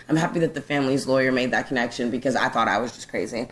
I'm 0.09 0.15
happy 0.15 0.39
that 0.39 0.55
the 0.55 0.61
family's 0.61 1.05
lawyer 1.05 1.31
made 1.31 1.51
that 1.51 1.67
connection 1.67 2.09
because 2.09 2.35
I 2.35 2.49
thought 2.49 2.67
I 2.67 2.79
was 2.79 2.93
just 2.93 3.09
crazy. 3.09 3.47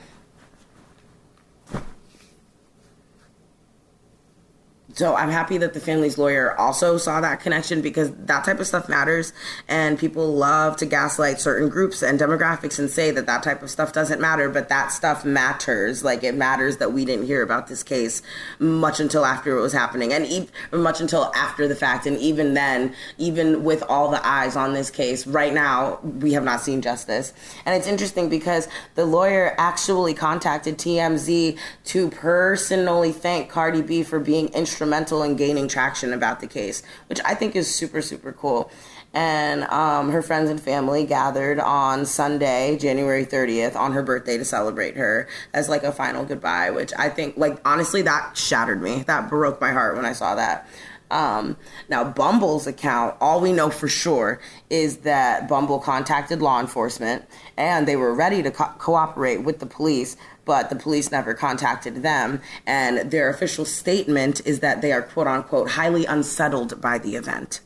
So 4.98 5.16
I'm 5.16 5.30
happy 5.30 5.60
that 5.60 5.76
the 5.76 5.80
family's 5.80 6.18
lawyer 6.18 6.60
also 6.60 6.98
saw 6.98 7.22
that 7.22 7.40
connection 7.40 7.82
because 7.82 8.12
that 8.16 8.44
type 8.44 8.60
of 8.60 8.66
stuff 8.66 8.90
matters. 8.90 9.32
And 9.68 10.00
people 10.00 10.34
love 10.34 10.76
to 10.78 10.88
gaslight 10.88 11.40
certain 11.40 11.70
groups 11.70 12.02
and 12.02 12.20
demographics 12.20 12.80
and 12.80 12.90
say 12.90 13.12
that 13.12 13.28
that 13.28 13.44
type 13.44 13.62
of 13.62 13.70
stuff 13.70 13.94
doesn't 13.94 14.20
matter 14.20 14.50
but 14.50 14.70
that 14.70 14.92
stuff 14.92 15.24
matters. 15.24 16.04
Like 16.04 16.24
it 16.24 16.34
matters 16.34 16.78
that 16.78 16.94
we 16.94 17.06
didn't 17.06 17.28
hear 17.28 17.44
about 17.44 17.68
this 17.68 17.84
case 17.84 18.24
much 18.58 19.00
until 19.00 19.24
after 19.24 19.56
it 19.56 19.62
was 19.62 19.72
happening 19.72 20.14
and 20.14 20.50
much 20.72 21.00
until 21.00 21.32
after 21.36 21.68
the 21.68 21.76
fact. 21.76 22.08
And 22.08 22.18
even 22.18 22.56
then 22.56 22.96
even 23.20 23.64
with 23.64 23.84
all 23.84 24.10
the 24.10 24.26
eyes 24.28 24.56
on 24.56 24.74
this 24.74 24.90
case 24.90 25.28
right 25.28 25.54
now 25.54 26.00
we 26.02 26.34
have 26.34 26.44
not 26.44 26.62
seen 26.62 26.82
justice. 26.82 27.34
And 27.68 27.76
it's 27.76 27.88
interesting 27.88 28.30
because 28.30 28.68
the 28.96 29.06
lawyer 29.06 29.54
actually 29.60 30.16
contacted 30.16 30.80
TMZ 30.80 31.60
to 31.86 32.10
personally 32.10 33.12
thank 33.12 33.52
Cardi 33.52 33.84
B 33.84 34.02
for 34.02 34.20
being 34.20 34.48
instrumental 34.56 34.87
instrumental 34.88 35.22
in 35.24 35.36
gaining 35.36 35.68
traction 35.68 36.14
about 36.14 36.40
the 36.40 36.48
case, 36.48 36.82
which 37.08 37.20
I 37.26 37.36
think 37.36 37.56
is 37.56 37.74
super, 37.74 38.02
super 38.02 38.32
cool. 38.32 38.72
And 39.14 39.64
um, 39.66 40.12
her 40.12 40.22
friends 40.22 40.50
and 40.50 40.62
family 40.62 41.06
gathered 41.06 41.60
on 41.60 42.06
Sunday, 42.06 42.78
January 42.78 43.26
30th, 43.26 43.76
on 43.76 43.92
her 43.94 44.04
birthday 44.04 44.38
to 44.38 44.46
celebrate 44.46 44.96
her 44.96 45.28
as 45.54 45.68
like 45.68 45.84
a 45.84 45.92
final 45.92 46.24
goodbye, 46.24 46.72
which 46.72 46.94
I 46.98 47.10
think, 47.10 47.36
like, 47.36 47.60
honestly, 47.66 48.02
that 48.04 48.38
shattered 48.38 48.82
me. 48.82 49.04
That 49.08 49.30
broke 49.30 49.60
my 49.60 49.72
heart 49.72 49.96
when 49.98 50.06
I 50.06 50.14
saw 50.14 50.36
that. 50.36 50.68
Um, 51.10 51.58
now, 51.90 52.04
Bumble's 52.04 52.68
account, 52.68 53.16
all 53.22 53.40
we 53.40 53.54
know 53.54 53.70
for 53.70 53.88
sure 53.88 54.40
is 54.70 54.98
that 55.00 55.48
Bumble 55.48 55.80
contacted 55.80 56.42
law 56.42 56.60
enforcement 56.60 57.26
and 57.56 57.88
they 57.88 57.96
were 57.96 58.14
ready 58.14 58.44
to 58.44 58.52
co- 58.52 58.74
cooperate 58.78 59.38
with 59.38 59.60
the 59.60 59.66
police, 59.66 60.18
but 60.48 60.72
the 60.72 60.76
police 60.76 61.12
never 61.12 61.36
contacted 61.36 62.02
them. 62.02 62.42
And 62.66 63.12
their 63.12 63.30
official 63.30 63.66
statement 63.66 64.42
is 64.46 64.62
that 64.62 64.82
they 64.82 64.92
are 64.92 65.04
quote 65.04 65.28
unquote 65.28 65.72
highly 65.72 66.06
unsettled 66.06 66.82
by 66.82 66.98
the 66.98 67.16
event. 67.16 67.60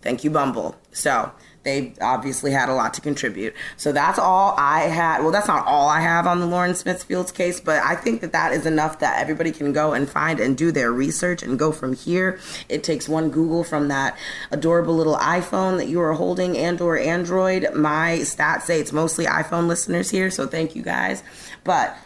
Thank 0.00 0.24
you, 0.24 0.30
Bumble. 0.30 0.76
So 0.92 1.32
they 1.64 1.92
obviously 2.00 2.50
had 2.50 2.68
a 2.68 2.74
lot 2.74 2.94
to 2.94 3.00
contribute. 3.00 3.54
So 3.76 3.92
that's 3.92 4.18
all 4.18 4.54
I 4.56 4.82
had. 4.82 5.22
Well, 5.22 5.30
that's 5.30 5.48
not 5.48 5.66
all 5.66 5.88
I 5.88 6.00
have 6.00 6.26
on 6.26 6.40
the 6.40 6.46
Lauren 6.46 6.74
Smith 6.74 7.02
Fields 7.02 7.32
case, 7.32 7.60
but 7.60 7.82
I 7.82 7.94
think 7.94 8.20
that 8.20 8.32
that 8.32 8.52
is 8.52 8.66
enough 8.66 9.00
that 9.00 9.20
everybody 9.20 9.50
can 9.50 9.72
go 9.72 9.92
and 9.92 10.08
find 10.08 10.40
and 10.40 10.56
do 10.56 10.72
their 10.72 10.92
research 10.92 11.42
and 11.42 11.58
go 11.58 11.72
from 11.72 11.94
here. 11.94 12.38
It 12.68 12.82
takes 12.84 13.08
one 13.08 13.30
Google 13.30 13.64
from 13.64 13.88
that 13.88 14.16
adorable 14.50 14.96
little 14.96 15.16
iPhone 15.16 15.78
that 15.78 15.88
you 15.88 16.00
are 16.00 16.14
holding 16.14 16.56
and 16.56 16.80
or 16.80 16.98
Android. 16.98 17.74
My 17.74 18.18
stats 18.22 18.62
say 18.62 18.80
it's 18.80 18.92
mostly 18.92 19.26
iPhone 19.26 19.66
listeners 19.66 20.10
here, 20.10 20.30
so 20.30 20.46
thank 20.46 20.74
you 20.74 20.82
guys. 20.82 21.22
But 21.64 21.96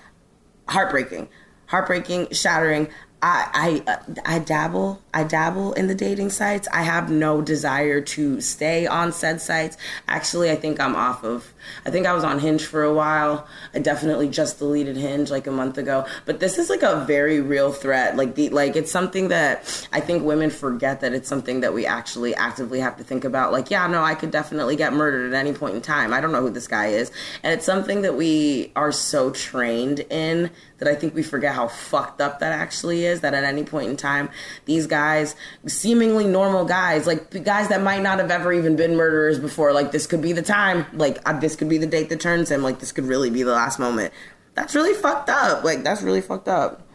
heartbreaking 0.68 1.28
heartbreaking, 1.72 2.28
shattering. 2.32 2.88
I, 3.24 3.82
I 3.86 3.98
I 4.24 4.38
dabble 4.40 5.00
I 5.14 5.22
dabble 5.22 5.74
in 5.74 5.86
the 5.86 5.94
dating 5.94 6.30
sites. 6.30 6.66
I 6.72 6.82
have 6.82 7.08
no 7.08 7.40
desire 7.40 8.00
to 8.00 8.40
stay 8.40 8.86
on 8.86 9.12
said 9.12 9.40
sites. 9.40 9.76
Actually, 10.08 10.50
I 10.50 10.56
think 10.56 10.80
I'm 10.80 10.96
off 10.96 11.22
of. 11.22 11.52
I 11.86 11.90
think 11.90 12.06
I 12.06 12.14
was 12.14 12.24
on 12.24 12.40
Hinge 12.40 12.64
for 12.64 12.82
a 12.82 12.92
while. 12.92 13.46
I 13.74 13.78
definitely 13.78 14.28
just 14.28 14.58
deleted 14.58 14.96
Hinge 14.96 15.30
like 15.30 15.46
a 15.46 15.52
month 15.52 15.78
ago. 15.78 16.04
But 16.24 16.40
this 16.40 16.58
is 16.58 16.68
like 16.68 16.82
a 16.82 17.04
very 17.04 17.40
real 17.40 17.72
threat. 17.72 18.16
Like 18.16 18.34
the 18.34 18.48
like 18.48 18.74
it's 18.74 18.90
something 18.90 19.28
that 19.28 19.86
I 19.92 20.00
think 20.00 20.24
women 20.24 20.50
forget 20.50 21.00
that 21.02 21.12
it's 21.12 21.28
something 21.28 21.60
that 21.60 21.74
we 21.74 21.86
actually 21.86 22.34
actively 22.34 22.80
have 22.80 22.96
to 22.96 23.04
think 23.04 23.24
about. 23.24 23.52
Like, 23.52 23.70
yeah, 23.70 23.86
no, 23.86 24.02
I 24.02 24.16
could 24.16 24.32
definitely 24.32 24.74
get 24.74 24.92
murdered 24.94 25.32
at 25.32 25.38
any 25.38 25.52
point 25.52 25.76
in 25.76 25.82
time. 25.82 26.12
I 26.12 26.20
don't 26.20 26.32
know 26.32 26.40
who 26.40 26.50
this 26.50 26.66
guy 26.66 26.88
is, 26.88 27.12
and 27.44 27.52
it's 27.52 27.66
something 27.66 28.02
that 28.02 28.16
we 28.16 28.72
are 28.74 28.90
so 28.90 29.30
trained 29.30 30.00
in 30.10 30.50
that 30.78 30.88
I 30.88 30.96
think 30.96 31.14
we 31.14 31.22
forget 31.22 31.54
how 31.54 31.68
fucked 31.68 32.20
up 32.20 32.40
that 32.40 32.50
actually 32.50 33.04
is. 33.04 33.11
That 33.20 33.34
at 33.34 33.44
any 33.44 33.64
point 33.64 33.90
in 33.90 33.96
time, 33.96 34.30
these 34.64 34.86
guys, 34.86 35.36
seemingly 35.66 36.26
normal 36.26 36.64
guys, 36.64 37.06
like 37.06 37.44
guys 37.44 37.68
that 37.68 37.82
might 37.82 38.02
not 38.02 38.18
have 38.18 38.30
ever 38.30 38.52
even 38.52 38.76
been 38.76 38.96
murderers 38.96 39.38
before, 39.38 39.72
like 39.72 39.92
this 39.92 40.06
could 40.06 40.22
be 40.22 40.32
the 40.32 40.42
time, 40.42 40.86
like 40.92 41.18
uh, 41.26 41.38
this 41.38 41.56
could 41.56 41.68
be 41.68 41.78
the 41.78 41.86
date 41.86 42.08
that 42.08 42.20
turns 42.20 42.50
him, 42.50 42.62
like 42.62 42.78
this 42.80 42.92
could 42.92 43.04
really 43.04 43.30
be 43.30 43.42
the 43.42 43.52
last 43.52 43.78
moment. 43.78 44.12
That's 44.54 44.74
really 44.74 44.94
fucked 44.94 45.30
up. 45.30 45.64
Like 45.64 45.82
that's 45.82 46.02
really 46.02 46.20
fucked 46.20 46.48
up. 46.48 46.86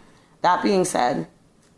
That 0.41 0.62
being 0.63 0.86
said, 0.86 1.27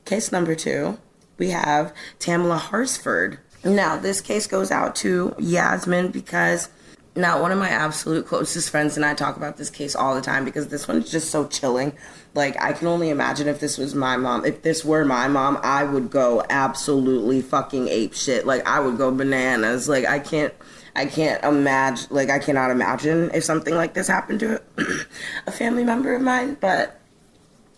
case 0.05 0.31
number 0.31 0.55
two, 0.55 0.97
we 1.37 1.49
have 1.49 1.93
Tamla 2.19 2.57
Horsford. 2.57 3.39
Now, 3.63 3.97
this 3.97 4.21
case 4.21 4.47
goes 4.47 4.71
out 4.71 4.95
to 4.97 5.35
Yasmin 5.37 6.11
because 6.11 6.69
now, 7.19 7.41
one 7.41 7.51
of 7.51 7.57
my 7.57 7.69
absolute 7.69 8.27
closest 8.27 8.69
friends 8.69 8.95
and 8.95 9.05
I 9.05 9.13
talk 9.13 9.35
about 9.35 9.57
this 9.57 9.69
case 9.69 9.95
all 9.95 10.15
the 10.15 10.21
time 10.21 10.45
because 10.45 10.67
this 10.67 10.87
one's 10.87 11.11
just 11.11 11.31
so 11.31 11.47
chilling. 11.47 11.93
Like, 12.35 12.61
I 12.61 12.73
can 12.73 12.87
only 12.87 13.09
imagine 13.09 13.47
if 13.47 13.59
this 13.59 13.77
was 13.77 13.95
my 13.95 14.15
mom. 14.15 14.45
If 14.45 14.61
this 14.61 14.85
were 14.85 15.03
my 15.03 15.27
mom, 15.27 15.59
I 15.63 15.83
would 15.83 16.11
go 16.11 16.45
absolutely 16.49 17.41
fucking 17.41 17.87
ape 17.87 18.13
shit. 18.13 18.45
Like, 18.45 18.67
I 18.67 18.79
would 18.79 18.97
go 18.97 19.11
bananas. 19.11 19.89
Like, 19.89 20.05
I 20.05 20.19
can't. 20.19 20.53
I 20.95 21.05
can't 21.05 21.41
imagine, 21.43 22.07
like, 22.09 22.29
I 22.29 22.39
cannot 22.39 22.71
imagine 22.71 23.29
if 23.33 23.43
something 23.43 23.73
like 23.73 23.93
this 23.93 24.07
happened 24.07 24.39
to 24.41 24.61
a 25.47 25.51
family 25.51 25.83
member 25.83 26.13
of 26.13 26.21
mine. 26.21 26.57
But 26.59 26.99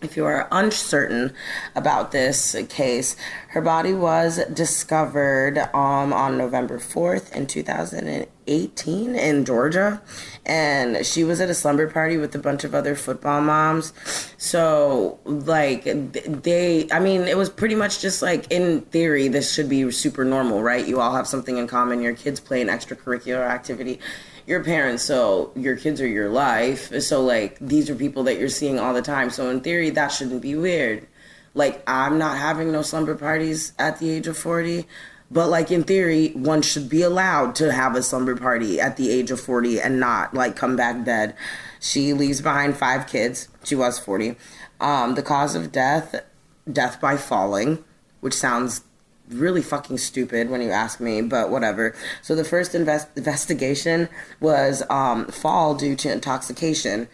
if 0.02 0.16
you 0.16 0.24
are 0.24 0.48
uncertain 0.50 1.32
about 1.74 2.10
this 2.10 2.56
case, 2.68 3.16
her 3.48 3.60
body 3.60 3.94
was 3.94 4.44
discovered 4.52 5.58
um, 5.74 6.12
on 6.12 6.36
November 6.36 6.78
4th 6.78 7.32
in 7.32 7.46
2018 8.46 9.14
in 9.14 9.44
Georgia. 9.44 10.02
And 10.44 11.04
she 11.06 11.24
was 11.24 11.40
at 11.40 11.50
a 11.50 11.54
slumber 11.54 11.88
party 11.88 12.16
with 12.16 12.34
a 12.34 12.38
bunch 12.38 12.64
of 12.64 12.74
other 12.74 12.94
football 12.94 13.40
moms. 13.40 13.92
So, 14.38 15.18
like, 15.24 15.84
they, 15.84 16.88
I 16.90 16.98
mean, 16.98 17.22
it 17.22 17.36
was 17.36 17.48
pretty 17.48 17.74
much 17.74 18.00
just 18.00 18.22
like, 18.22 18.50
in 18.50 18.82
theory, 18.82 19.28
this 19.28 19.52
should 19.52 19.68
be 19.68 19.90
super 19.90 20.24
normal, 20.24 20.62
right? 20.62 20.86
You 20.86 21.00
all 21.00 21.14
have 21.14 21.26
something 21.26 21.58
in 21.58 21.66
common. 21.66 22.02
Your 22.02 22.14
kids 22.14 22.40
play 22.40 22.60
an 22.60 22.68
extracurricular 22.68 23.48
activity 23.48 24.00
your 24.46 24.64
parents, 24.64 25.04
so 25.04 25.52
your 25.54 25.76
kids 25.76 26.00
are 26.00 26.06
your 26.06 26.28
life. 26.28 27.00
So 27.02 27.22
like 27.22 27.58
these 27.60 27.88
are 27.88 27.94
people 27.94 28.24
that 28.24 28.38
you're 28.38 28.48
seeing 28.48 28.78
all 28.78 28.92
the 28.92 29.02
time. 29.02 29.30
So 29.30 29.50
in 29.50 29.60
theory, 29.60 29.90
that 29.90 30.08
shouldn't 30.08 30.42
be 30.42 30.56
weird. 30.56 31.06
Like 31.54 31.82
I'm 31.86 32.18
not 32.18 32.38
having 32.38 32.72
no 32.72 32.82
slumber 32.82 33.14
parties 33.14 33.72
at 33.78 33.98
the 33.98 34.10
age 34.10 34.26
of 34.26 34.36
40, 34.36 34.86
but 35.32 35.48
like 35.48 35.70
in 35.70 35.82
theory, 35.82 36.28
one 36.30 36.60
should 36.60 36.88
be 36.88 37.02
allowed 37.02 37.54
to 37.56 37.72
have 37.72 37.96
a 37.96 38.02
slumber 38.02 38.36
party 38.36 38.78
at 38.80 38.98
the 38.98 39.10
age 39.10 39.30
of 39.30 39.40
40 39.40 39.80
and 39.80 39.98
not 39.98 40.34
like 40.34 40.56
come 40.56 40.76
back 40.76 41.04
dead. 41.04 41.34
She 41.80 42.12
leaves 42.12 42.42
behind 42.42 42.76
five 42.76 43.06
kids. 43.06 43.48
She 43.64 43.74
was 43.74 43.98
40. 43.98 44.36
Um, 44.80 45.14
the 45.14 45.22
cause 45.22 45.54
of 45.54 45.72
death, 45.72 46.14
death 46.70 47.00
by 47.00 47.16
falling, 47.16 47.82
which 48.20 48.34
sounds 48.34 48.82
really 49.28 49.62
fucking 49.62 49.96
stupid 49.96 50.50
when 50.50 50.60
you 50.60 50.70
ask 50.70 51.00
me, 51.00 51.22
but 51.22 51.50
whatever. 51.50 51.94
So 52.20 52.34
the 52.34 52.44
first 52.44 52.74
invest- 52.74 53.08
investigation 53.16 54.10
was 54.40 54.82
um, 54.90 55.26
fall 55.26 55.74
due 55.74 55.96
to 55.96 56.12
intoxication. 56.12 57.08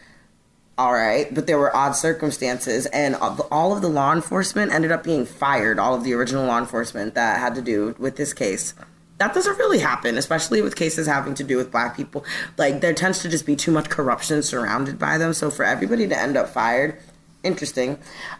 All 0.78 0.92
right, 0.92 1.32
but 1.34 1.48
there 1.48 1.58
were 1.58 1.74
odd 1.74 1.92
circumstances, 1.92 2.86
and 2.86 3.16
all 3.16 3.72
of 3.74 3.82
the 3.82 3.88
law 3.88 4.12
enforcement 4.12 4.72
ended 4.72 4.92
up 4.92 5.02
being 5.02 5.26
fired. 5.26 5.80
All 5.80 5.92
of 5.92 6.04
the 6.04 6.14
original 6.14 6.46
law 6.46 6.58
enforcement 6.58 7.14
that 7.14 7.40
had 7.40 7.56
to 7.56 7.62
do 7.62 7.96
with 7.98 8.14
this 8.16 8.32
case. 8.32 8.74
That 9.18 9.34
doesn't 9.34 9.58
really 9.58 9.80
happen, 9.80 10.16
especially 10.16 10.62
with 10.62 10.76
cases 10.76 11.08
having 11.08 11.34
to 11.34 11.42
do 11.42 11.56
with 11.56 11.72
black 11.72 11.96
people. 11.96 12.24
Like, 12.56 12.80
there 12.80 12.94
tends 12.94 13.18
to 13.22 13.28
just 13.28 13.44
be 13.44 13.56
too 13.56 13.72
much 13.72 13.90
corruption 13.90 14.40
surrounded 14.44 15.00
by 15.00 15.18
them. 15.18 15.34
So, 15.34 15.50
for 15.50 15.64
everybody 15.64 16.06
to 16.06 16.16
end 16.16 16.36
up 16.36 16.48
fired, 16.48 16.96
interesting. 17.42 17.98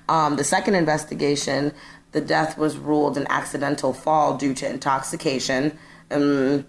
Um, 0.08 0.36
the 0.36 0.44
second 0.44 0.76
investigation 0.76 1.72
the 2.12 2.20
death 2.20 2.56
was 2.56 2.76
ruled 2.76 3.16
an 3.16 3.26
accidental 3.28 3.92
fall 3.92 4.36
due 4.36 4.54
to 4.54 4.68
intoxication. 4.68 5.78
Um, 6.10 6.66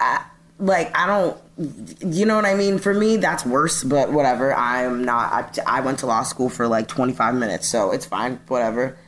I, 0.00 0.24
like 0.58 0.96
I 0.96 1.06
don't, 1.06 1.38
you 1.58 2.26
know 2.26 2.36
what 2.36 2.44
I 2.44 2.54
mean. 2.54 2.78
For 2.78 2.92
me, 2.92 3.16
that's 3.16 3.46
worse. 3.46 3.82
But 3.82 4.12
whatever. 4.12 4.54
I'm 4.54 5.04
not. 5.04 5.60
I, 5.66 5.78
I 5.78 5.80
went 5.80 6.00
to 6.00 6.06
law 6.06 6.22
school 6.22 6.48
for 6.48 6.68
like 6.68 6.88
25 6.88 7.34
minutes, 7.34 7.66
so 7.66 7.92
it's 7.92 8.06
fine. 8.06 8.40
Whatever. 8.48 8.98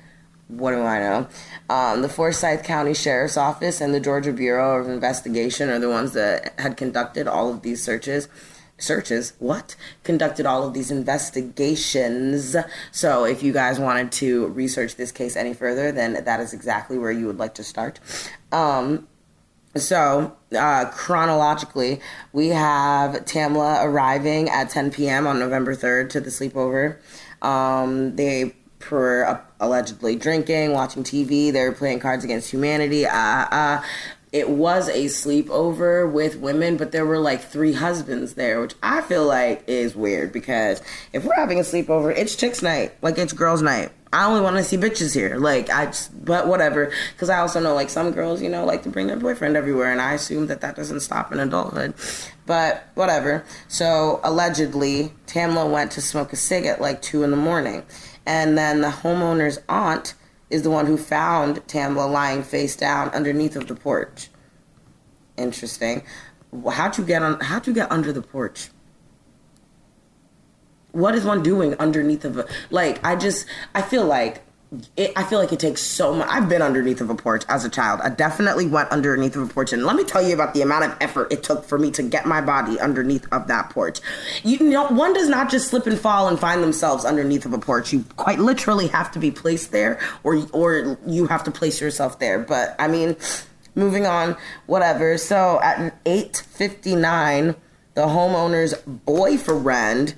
What 0.48 0.70
do 0.70 0.82
I 0.82 0.98
know? 0.98 1.28
Um, 1.68 2.00
the 2.00 2.08
Forsyth 2.08 2.64
County 2.64 2.94
Sheriff's 2.94 3.36
Office 3.36 3.82
and 3.82 3.92
the 3.92 4.00
Georgia 4.00 4.32
Bureau 4.32 4.80
of 4.80 4.88
Investigation 4.88 5.68
are 5.68 5.78
the 5.78 5.90
ones 5.90 6.14
that 6.14 6.58
had 6.58 6.78
conducted 6.78 7.28
all 7.28 7.52
of 7.52 7.60
these 7.60 7.82
searches 7.82 8.28
searches 8.80 9.32
what 9.40 9.74
conducted 10.04 10.46
all 10.46 10.62
of 10.62 10.72
these 10.72 10.90
investigations 10.90 12.54
so 12.92 13.24
if 13.24 13.42
you 13.42 13.52
guys 13.52 13.80
wanted 13.80 14.12
to 14.12 14.46
research 14.48 14.94
this 14.94 15.10
case 15.10 15.34
any 15.34 15.52
further 15.52 15.90
then 15.90 16.22
that 16.24 16.38
is 16.38 16.52
exactly 16.52 16.96
where 16.96 17.10
you 17.10 17.26
would 17.26 17.38
like 17.38 17.54
to 17.54 17.64
start 17.64 17.98
um, 18.52 19.08
so 19.74 20.36
uh, 20.56 20.86
chronologically 20.86 22.00
we 22.32 22.48
have 22.48 23.12
tamla 23.26 23.84
arriving 23.84 24.48
at 24.48 24.70
10 24.70 24.90
p.m 24.90 25.26
on 25.26 25.38
november 25.38 25.74
3rd 25.74 26.10
to 26.10 26.20
the 26.20 26.30
sleepover. 26.30 26.98
Um, 27.42 28.16
they 28.16 28.54
were 28.90 29.40
allegedly 29.60 30.16
drinking 30.16 30.72
watching 30.72 31.04
tv 31.04 31.52
they 31.52 31.62
were 31.64 31.72
playing 31.72 32.00
cards 32.00 32.24
against 32.24 32.50
humanity. 32.50 33.06
Uh, 33.06 33.16
uh, 33.16 33.82
it 34.32 34.50
was 34.50 34.88
a 34.88 35.06
sleepover 35.06 36.10
with 36.10 36.36
women, 36.36 36.76
but 36.76 36.92
there 36.92 37.06
were 37.06 37.18
like 37.18 37.40
three 37.40 37.72
husbands 37.72 38.34
there, 38.34 38.60
which 38.60 38.74
I 38.82 39.00
feel 39.00 39.24
like 39.24 39.64
is 39.66 39.96
weird 39.96 40.32
because 40.32 40.82
if 41.12 41.24
we're 41.24 41.34
having 41.34 41.58
a 41.58 41.62
sleepover, 41.62 42.14
it's 42.14 42.36
chicks 42.36 42.62
night, 42.62 42.92
like 43.00 43.16
it's 43.16 43.32
girls 43.32 43.62
night. 43.62 43.90
I 44.12 44.26
only 44.26 44.40
want 44.40 44.56
to 44.56 44.64
see 44.64 44.76
bitches 44.78 45.14
here, 45.14 45.36
like 45.36 45.68
I, 45.68 45.86
just, 45.86 46.24
but 46.24 46.48
whatever. 46.48 46.90
Because 47.12 47.28
I 47.28 47.38
also 47.40 47.60
know 47.60 47.74
like 47.74 47.90
some 47.90 48.10
girls, 48.12 48.40
you 48.40 48.48
know, 48.48 48.64
like 48.64 48.82
to 48.84 48.88
bring 48.88 49.06
their 49.06 49.16
boyfriend 49.16 49.56
everywhere, 49.56 49.92
and 49.92 50.00
I 50.00 50.14
assume 50.14 50.46
that 50.46 50.62
that 50.62 50.76
doesn't 50.76 51.00
stop 51.00 51.30
in 51.30 51.38
adulthood. 51.38 51.94
But 52.46 52.88
whatever. 52.94 53.44
So 53.68 54.20
allegedly, 54.24 55.12
Tamla 55.26 55.70
went 55.70 55.92
to 55.92 56.00
smoke 56.00 56.32
a 56.32 56.36
cig 56.36 56.64
at 56.64 56.80
like 56.80 57.02
two 57.02 57.22
in 57.22 57.30
the 57.30 57.36
morning, 57.36 57.84
and 58.24 58.56
then 58.56 58.80
the 58.80 58.88
homeowner's 58.88 59.60
aunt 59.68 60.14
is 60.48 60.62
the 60.62 60.70
one 60.70 60.86
who 60.86 60.96
found 60.96 61.66
Tamla 61.66 62.10
lying 62.10 62.42
face 62.42 62.76
down 62.76 63.10
underneath 63.10 63.56
of 63.56 63.68
the 63.68 63.74
porch. 63.74 64.28
Interesting. 65.36 66.02
How'd 66.70 66.96
you 66.96 67.04
get 67.04 67.22
on? 67.22 67.40
How'd 67.40 67.66
you 67.66 67.74
get 67.74 67.92
under 67.92 68.10
the 68.12 68.22
porch? 68.22 68.70
What 70.92 71.14
is 71.14 71.24
one 71.24 71.42
doing 71.42 71.74
underneath 71.74 72.24
of 72.24 72.38
a 72.38 72.46
like? 72.70 73.04
I 73.04 73.16
just 73.16 73.46
I 73.74 73.82
feel 73.82 74.04
like 74.04 74.42
it, 74.96 75.12
I 75.16 75.24
feel 75.24 75.38
like 75.38 75.52
it 75.52 75.60
takes 75.60 75.82
so 75.82 76.14
much. 76.14 76.28
I've 76.28 76.48
been 76.48 76.60
underneath 76.60 77.00
of 77.00 77.08
a 77.08 77.14
porch 77.14 77.44
as 77.48 77.64
a 77.64 77.70
child. 77.70 78.00
I 78.02 78.10
definitely 78.10 78.66
went 78.66 78.90
underneath 78.90 79.34
of 79.34 79.48
a 79.48 79.52
porch, 79.52 79.72
and 79.72 79.84
let 79.84 79.96
me 79.96 80.04
tell 80.04 80.22
you 80.22 80.34
about 80.34 80.52
the 80.52 80.62
amount 80.62 80.84
of 80.84 80.96
effort 81.00 81.32
it 81.32 81.42
took 81.42 81.64
for 81.64 81.78
me 81.78 81.90
to 81.92 82.02
get 82.02 82.26
my 82.26 82.40
body 82.40 82.78
underneath 82.78 83.26
of 83.32 83.48
that 83.48 83.70
porch. 83.70 84.00
You 84.44 84.58
know, 84.60 84.86
one 84.88 85.14
does 85.14 85.28
not 85.28 85.50
just 85.50 85.68
slip 85.68 85.86
and 85.86 85.98
fall 85.98 86.28
and 86.28 86.38
find 86.38 86.62
themselves 86.62 87.04
underneath 87.04 87.46
of 87.46 87.52
a 87.52 87.58
porch. 87.58 87.92
You 87.92 88.04
quite 88.16 88.38
literally 88.38 88.88
have 88.88 89.10
to 89.12 89.18
be 89.18 89.30
placed 89.30 89.72
there, 89.72 89.98
or 90.22 90.46
or 90.52 90.98
you 91.06 91.26
have 91.26 91.44
to 91.44 91.50
place 91.50 91.80
yourself 91.80 92.18
there. 92.18 92.38
But 92.38 92.76
I 92.78 92.88
mean, 92.88 93.16
moving 93.74 94.06
on, 94.06 94.36
whatever. 94.66 95.16
So 95.16 95.60
at 95.62 95.94
eight 96.04 96.44
fifty 96.50 96.94
nine, 96.94 97.56
the 97.94 98.06
homeowner's 98.06 98.74
boyfriend 98.84 100.14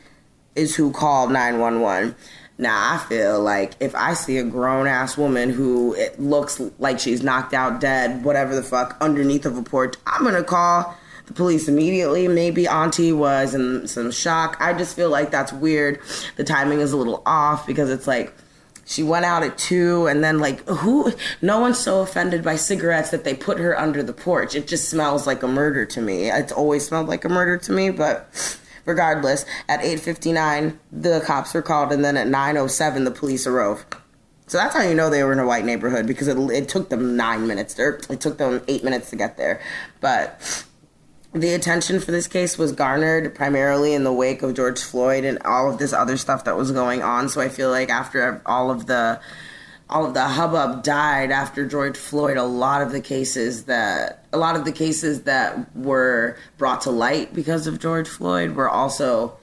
is 0.54 0.76
who 0.76 0.92
called 0.92 1.30
nine 1.32 1.58
one 1.58 1.80
one 1.80 2.14
now 2.60 2.94
I 2.94 2.98
feel 2.98 3.40
like 3.40 3.72
if 3.80 3.94
I 3.94 4.12
see 4.12 4.36
a 4.36 4.44
grown 4.44 4.86
ass 4.86 5.16
woman 5.16 5.48
who 5.48 5.94
it 5.94 6.20
looks 6.20 6.60
like 6.78 7.00
she's 7.00 7.22
knocked 7.22 7.54
out 7.54 7.80
dead, 7.80 8.22
whatever 8.22 8.54
the 8.54 8.62
fuck, 8.62 8.98
underneath 9.00 9.46
of 9.46 9.56
a 9.56 9.62
porch, 9.62 9.94
I'm 10.06 10.24
gonna 10.24 10.44
call 10.44 10.94
the 11.24 11.32
police 11.32 11.68
immediately. 11.68 12.28
Maybe 12.28 12.68
Auntie 12.68 13.14
was 13.14 13.54
in 13.54 13.88
some 13.88 14.10
shock. 14.10 14.58
I 14.60 14.74
just 14.74 14.94
feel 14.94 15.08
like 15.08 15.30
that's 15.30 15.54
weird. 15.54 16.00
The 16.36 16.44
timing 16.44 16.80
is 16.80 16.92
a 16.92 16.98
little 16.98 17.22
off 17.24 17.66
because 17.66 17.88
it's 17.88 18.06
like 18.06 18.34
she 18.84 19.02
went 19.02 19.24
out 19.24 19.42
at 19.42 19.56
two 19.56 20.06
and 20.06 20.22
then 20.22 20.38
like 20.38 20.60
who 20.68 21.10
no 21.40 21.60
one's 21.60 21.78
so 21.78 22.02
offended 22.02 22.44
by 22.44 22.56
cigarettes 22.56 23.10
that 23.10 23.24
they 23.24 23.32
put 23.32 23.58
her 23.58 23.78
under 23.78 24.02
the 24.02 24.12
porch 24.12 24.56
it 24.56 24.66
just 24.66 24.88
smells 24.88 25.28
like 25.28 25.44
a 25.44 25.46
murder 25.46 25.86
to 25.86 26.00
me 26.00 26.28
it's 26.28 26.50
always 26.50 26.84
smelled 26.84 27.06
like 27.06 27.24
a 27.24 27.28
murder 27.28 27.56
to 27.56 27.70
me 27.70 27.90
but 27.90 28.28
Regardless, 28.90 29.46
at 29.68 29.80
8:59 29.80 30.78
the 30.90 31.20
cops 31.24 31.54
were 31.54 31.62
called, 31.62 31.92
and 31.92 32.04
then 32.04 32.16
at 32.16 32.26
9:07 32.26 33.04
the 33.04 33.10
police 33.10 33.46
arrived. 33.46 33.96
So 34.48 34.58
that's 34.58 34.74
how 34.74 34.82
you 34.82 34.94
know 34.94 35.10
they 35.10 35.22
were 35.22 35.32
in 35.32 35.38
a 35.38 35.46
white 35.46 35.64
neighborhood 35.64 36.08
because 36.08 36.26
it, 36.26 36.36
it 36.50 36.68
took 36.68 36.88
them 36.88 37.16
nine 37.16 37.46
minutes. 37.46 37.78
Or 37.78 38.00
it 38.10 38.20
took 38.20 38.36
them 38.36 38.62
eight 38.66 38.82
minutes 38.82 39.10
to 39.10 39.16
get 39.16 39.36
there. 39.36 39.60
But 40.00 40.66
the 41.32 41.54
attention 41.54 42.00
for 42.00 42.10
this 42.10 42.26
case 42.26 42.58
was 42.58 42.72
garnered 42.72 43.32
primarily 43.36 43.94
in 43.94 44.02
the 44.02 44.12
wake 44.12 44.42
of 44.42 44.54
George 44.54 44.82
Floyd 44.82 45.24
and 45.24 45.38
all 45.44 45.70
of 45.70 45.78
this 45.78 45.92
other 45.92 46.16
stuff 46.16 46.42
that 46.44 46.56
was 46.56 46.72
going 46.72 47.00
on. 47.00 47.28
So 47.28 47.40
I 47.40 47.48
feel 47.48 47.70
like 47.70 47.90
after 47.90 48.42
all 48.44 48.72
of 48.72 48.86
the 48.86 49.20
all 49.88 50.04
of 50.04 50.14
the 50.14 50.24
hubbub 50.24 50.82
died 50.82 51.30
after 51.30 51.64
George 51.64 51.96
Floyd, 51.96 52.36
a 52.36 52.44
lot 52.44 52.82
of 52.82 52.90
the 52.90 53.00
cases 53.00 53.64
that 53.64 54.19
a 54.32 54.38
lot 54.38 54.56
of 54.56 54.64
the 54.64 54.72
cases 54.72 55.22
that 55.22 55.74
were 55.76 56.36
brought 56.58 56.82
to 56.82 56.90
light 56.90 57.34
because 57.34 57.66
of 57.66 57.78
George 57.80 58.08
Floyd 58.08 58.54
were 58.54 58.68
also 58.68 59.36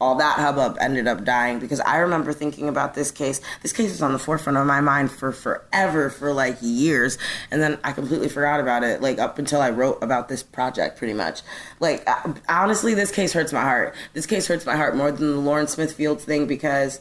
all 0.00 0.16
that 0.16 0.38
hubbub 0.38 0.76
ended 0.80 1.08
up 1.08 1.24
dying 1.24 1.58
because 1.58 1.80
I 1.80 1.98
remember 1.98 2.32
thinking 2.32 2.68
about 2.68 2.94
this 2.94 3.10
case. 3.10 3.40
This 3.62 3.72
case 3.72 3.90
was 3.90 4.02
on 4.02 4.12
the 4.12 4.18
forefront 4.18 4.58
of 4.58 4.66
my 4.66 4.80
mind 4.80 5.10
for 5.10 5.32
forever, 5.32 6.10
for 6.10 6.32
like 6.32 6.58
years, 6.60 7.16
and 7.50 7.62
then 7.62 7.78
I 7.82 7.92
completely 7.92 8.28
forgot 8.28 8.60
about 8.60 8.84
it. 8.84 9.00
Like 9.00 9.18
up 9.18 9.38
until 9.38 9.62
I 9.62 9.70
wrote 9.70 10.02
about 10.02 10.28
this 10.28 10.42
project, 10.42 10.98
pretty 10.98 11.14
much. 11.14 11.40
Like 11.80 12.04
uh, 12.06 12.34
honestly, 12.48 12.92
this 12.92 13.10
case 13.10 13.32
hurts 13.32 13.52
my 13.52 13.62
heart. 13.62 13.94
This 14.12 14.26
case 14.26 14.46
hurts 14.46 14.66
my 14.66 14.76
heart 14.76 14.96
more 14.96 15.10
than 15.10 15.30
the 15.30 15.40
Lauren 15.40 15.66
Smith 15.66 15.92
Fields 15.92 16.24
thing 16.24 16.46
because 16.46 17.00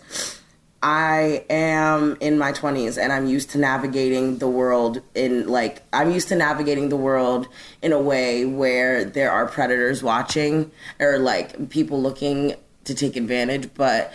I 0.83 1.45
am 1.49 2.17
in 2.19 2.37
my 2.37 2.51
20s 2.51 3.01
and 3.01 3.11
I'm 3.11 3.27
used 3.27 3.49
to 3.51 3.57
navigating 3.57 4.37
the 4.37 4.47
world 4.47 5.01
in 5.15 5.47
like 5.47 5.81
I'm 5.91 6.11
used 6.11 6.27
to 6.29 6.35
navigating 6.35 6.89
the 6.89 6.97
world 6.97 7.47
in 7.81 7.91
a 7.91 7.99
way 7.99 8.45
where 8.45 9.03
there 9.03 9.31
are 9.31 9.47
predators 9.47 10.03
watching 10.03 10.71
or 10.99 11.17
like 11.17 11.69
people 11.69 12.01
looking 12.01 12.55
to 12.83 12.93
take 12.93 13.15
advantage 13.15 13.69
but 13.73 14.13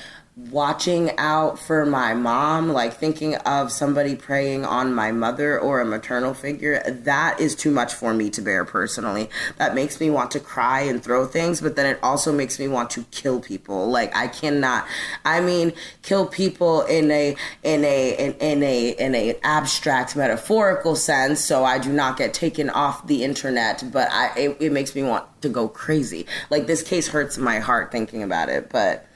watching 0.51 1.17
out 1.19 1.59
for 1.59 1.85
my 1.85 2.15
mom, 2.15 2.71
like 2.71 2.95
thinking 2.95 3.37
of 3.37 3.71
somebody 3.71 4.17
preying 4.17 4.65
on 4.65 4.95
my 4.95 5.13
mother 5.13 5.59
or 5.59 5.81
a 5.81 5.85
maternal 5.85 6.35
figure, 6.35 6.83
that 6.87 7.41
is 7.41 7.55
too 7.55 7.71
much 7.71 7.93
for 7.95 8.15
me 8.15 8.31
to 8.31 8.43
bear 8.43 8.65
personally. 8.65 9.29
That 9.59 9.75
makes 9.75 10.01
me 10.01 10.11
want 10.11 10.31
to 10.33 10.41
cry 10.41 10.81
and 10.83 11.03
throw 11.03 11.27
things, 11.27 11.61
but 11.61 11.77
then 11.77 11.87
it 11.87 11.99
also 12.03 12.33
makes 12.33 12.59
me 12.59 12.69
want 12.69 12.91
to 12.91 13.05
kill 13.11 13.41
people. 13.41 13.89
Like 13.89 14.15
I 14.17 14.29
cannot 14.29 14.87
I 15.25 15.41
mean 15.41 15.73
kill 16.03 16.27
people 16.27 16.83
in 16.83 17.11
a 17.11 17.37
in 17.63 17.85
a 17.85 18.17
in, 18.17 18.33
in 18.35 18.63
a 18.63 18.89
in 18.91 19.15
a 19.15 19.39
abstract 19.43 20.17
metaphorical 20.17 20.97
sense 20.97 21.45
so 21.45 21.65
I 21.65 21.79
do 21.79 21.93
not 21.93 22.17
get 22.17 22.35
taken 22.35 22.71
off 22.71 23.07
the 23.07 23.25
internet, 23.25 23.85
but 23.93 24.09
I 24.11 24.33
it, 24.37 24.57
it 24.61 24.73
makes 24.73 24.95
me 24.95 25.03
want 25.03 25.27
to 25.43 25.49
go 25.49 25.69
crazy. 25.69 26.27
Like 26.51 26.67
this 26.67 26.83
case 26.83 27.09
hurts 27.09 27.39
my 27.39 27.59
heart 27.59 27.93
thinking 27.93 28.23
about 28.23 28.49
it, 28.49 28.69
but 28.71 29.07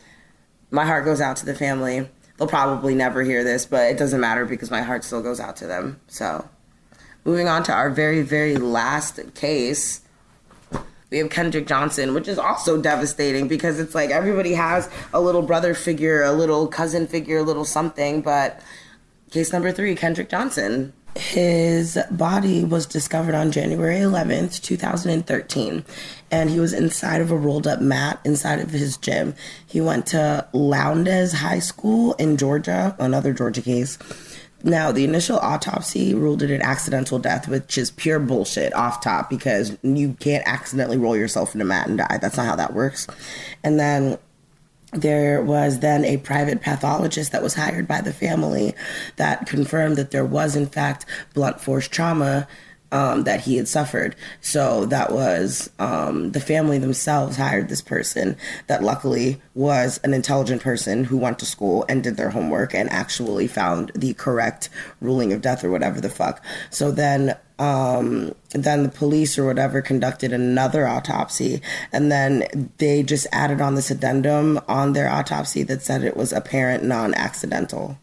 my 0.74 0.84
heart 0.84 1.04
goes 1.04 1.20
out 1.20 1.36
to 1.36 1.46
the 1.46 1.54
family. 1.54 2.08
They'll 2.36 2.48
probably 2.48 2.96
never 2.96 3.22
hear 3.22 3.44
this, 3.44 3.64
but 3.64 3.92
it 3.92 3.96
doesn't 3.96 4.20
matter 4.20 4.44
because 4.44 4.72
my 4.72 4.82
heart 4.82 5.04
still 5.04 5.22
goes 5.22 5.38
out 5.38 5.54
to 5.56 5.68
them. 5.68 6.00
So, 6.08 6.48
moving 7.24 7.46
on 7.46 7.62
to 7.64 7.72
our 7.72 7.90
very, 7.90 8.22
very 8.22 8.56
last 8.56 9.20
case, 9.34 10.00
we 11.10 11.18
have 11.18 11.30
Kendrick 11.30 11.68
Johnson, 11.68 12.12
which 12.12 12.26
is 12.26 12.40
also 12.40 12.82
devastating 12.82 13.46
because 13.46 13.78
it's 13.78 13.94
like 13.94 14.10
everybody 14.10 14.54
has 14.54 14.90
a 15.12 15.20
little 15.20 15.42
brother 15.42 15.74
figure, 15.74 16.24
a 16.24 16.32
little 16.32 16.66
cousin 16.66 17.06
figure, 17.06 17.38
a 17.38 17.42
little 17.44 17.64
something. 17.64 18.20
But 18.20 18.60
case 19.30 19.52
number 19.52 19.70
three, 19.70 19.94
Kendrick 19.94 20.28
Johnson. 20.28 20.92
His 21.16 21.96
body 22.10 22.64
was 22.64 22.86
discovered 22.86 23.34
on 23.34 23.52
January 23.52 23.98
11th, 23.98 24.60
2013, 24.62 25.84
and 26.30 26.50
he 26.50 26.58
was 26.58 26.72
inside 26.72 27.20
of 27.20 27.30
a 27.30 27.36
rolled 27.36 27.68
up 27.68 27.80
mat 27.80 28.20
inside 28.24 28.58
of 28.58 28.70
his 28.70 28.96
gym. 28.96 29.34
He 29.64 29.80
went 29.80 30.06
to 30.08 30.48
Lowndes 30.52 31.32
High 31.34 31.60
School 31.60 32.14
in 32.14 32.36
Georgia, 32.36 32.96
another 32.98 33.32
Georgia 33.32 33.62
case. 33.62 33.96
Now, 34.64 34.90
the 34.90 35.04
initial 35.04 35.38
autopsy 35.38 36.14
ruled 36.14 36.42
it 36.42 36.50
an 36.50 36.62
accidental 36.62 37.18
death, 37.18 37.48
which 37.48 37.76
is 37.76 37.90
pure 37.90 38.18
bullshit 38.18 38.74
off 38.74 39.02
top 39.02 39.28
because 39.28 39.76
you 39.82 40.14
can't 40.14 40.42
accidentally 40.46 40.96
roll 40.96 41.16
yourself 41.16 41.54
in 41.54 41.60
a 41.60 41.64
mat 41.64 41.86
and 41.86 41.98
die. 41.98 42.18
That's 42.20 42.38
not 42.38 42.46
how 42.46 42.56
that 42.56 42.72
works. 42.72 43.06
And 43.62 43.78
then 43.78 44.18
there 44.94 45.42
was 45.42 45.80
then 45.80 46.04
a 46.04 46.16
private 46.18 46.60
pathologist 46.60 47.32
that 47.32 47.42
was 47.42 47.54
hired 47.54 47.86
by 47.86 48.00
the 48.00 48.12
family 48.12 48.74
that 49.16 49.46
confirmed 49.46 49.96
that 49.96 50.10
there 50.10 50.24
was, 50.24 50.56
in 50.56 50.66
fact, 50.66 51.06
blunt 51.34 51.60
force 51.60 51.88
trauma 51.88 52.46
um, 52.94 53.24
that 53.24 53.40
he 53.40 53.56
had 53.56 53.66
suffered. 53.66 54.14
So 54.40 54.86
that 54.86 55.12
was 55.12 55.68
um, 55.80 56.30
the 56.30 56.40
family 56.40 56.78
themselves 56.78 57.36
hired 57.36 57.68
this 57.68 57.82
person 57.82 58.36
that 58.68 58.84
luckily 58.84 59.42
was 59.54 59.98
an 60.04 60.14
intelligent 60.14 60.62
person 60.62 61.02
who 61.02 61.18
went 61.18 61.40
to 61.40 61.44
school 61.44 61.84
and 61.88 62.04
did 62.04 62.16
their 62.16 62.30
homework 62.30 62.72
and 62.72 62.88
actually 62.90 63.48
found 63.48 63.90
the 63.96 64.14
correct 64.14 64.70
ruling 65.00 65.32
of 65.32 65.42
death 65.42 65.64
or 65.64 65.72
whatever 65.72 66.00
the 66.00 66.08
fuck. 66.08 66.42
So 66.70 66.92
then 66.92 67.36
um, 67.58 68.34
then 68.50 68.82
the 68.82 68.88
police 68.88 69.38
or 69.38 69.46
whatever 69.46 69.80
conducted 69.80 70.32
another 70.32 70.88
autopsy, 70.88 71.62
and 71.92 72.10
then 72.10 72.72
they 72.78 73.04
just 73.04 73.28
added 73.30 73.60
on 73.60 73.76
this 73.76 73.92
addendum 73.92 74.58
on 74.66 74.92
their 74.92 75.08
autopsy 75.08 75.62
that 75.64 75.82
said 75.82 76.02
it 76.02 76.16
was 76.16 76.32
apparent 76.32 76.82
non 76.82 77.14
accidental. 77.14 77.96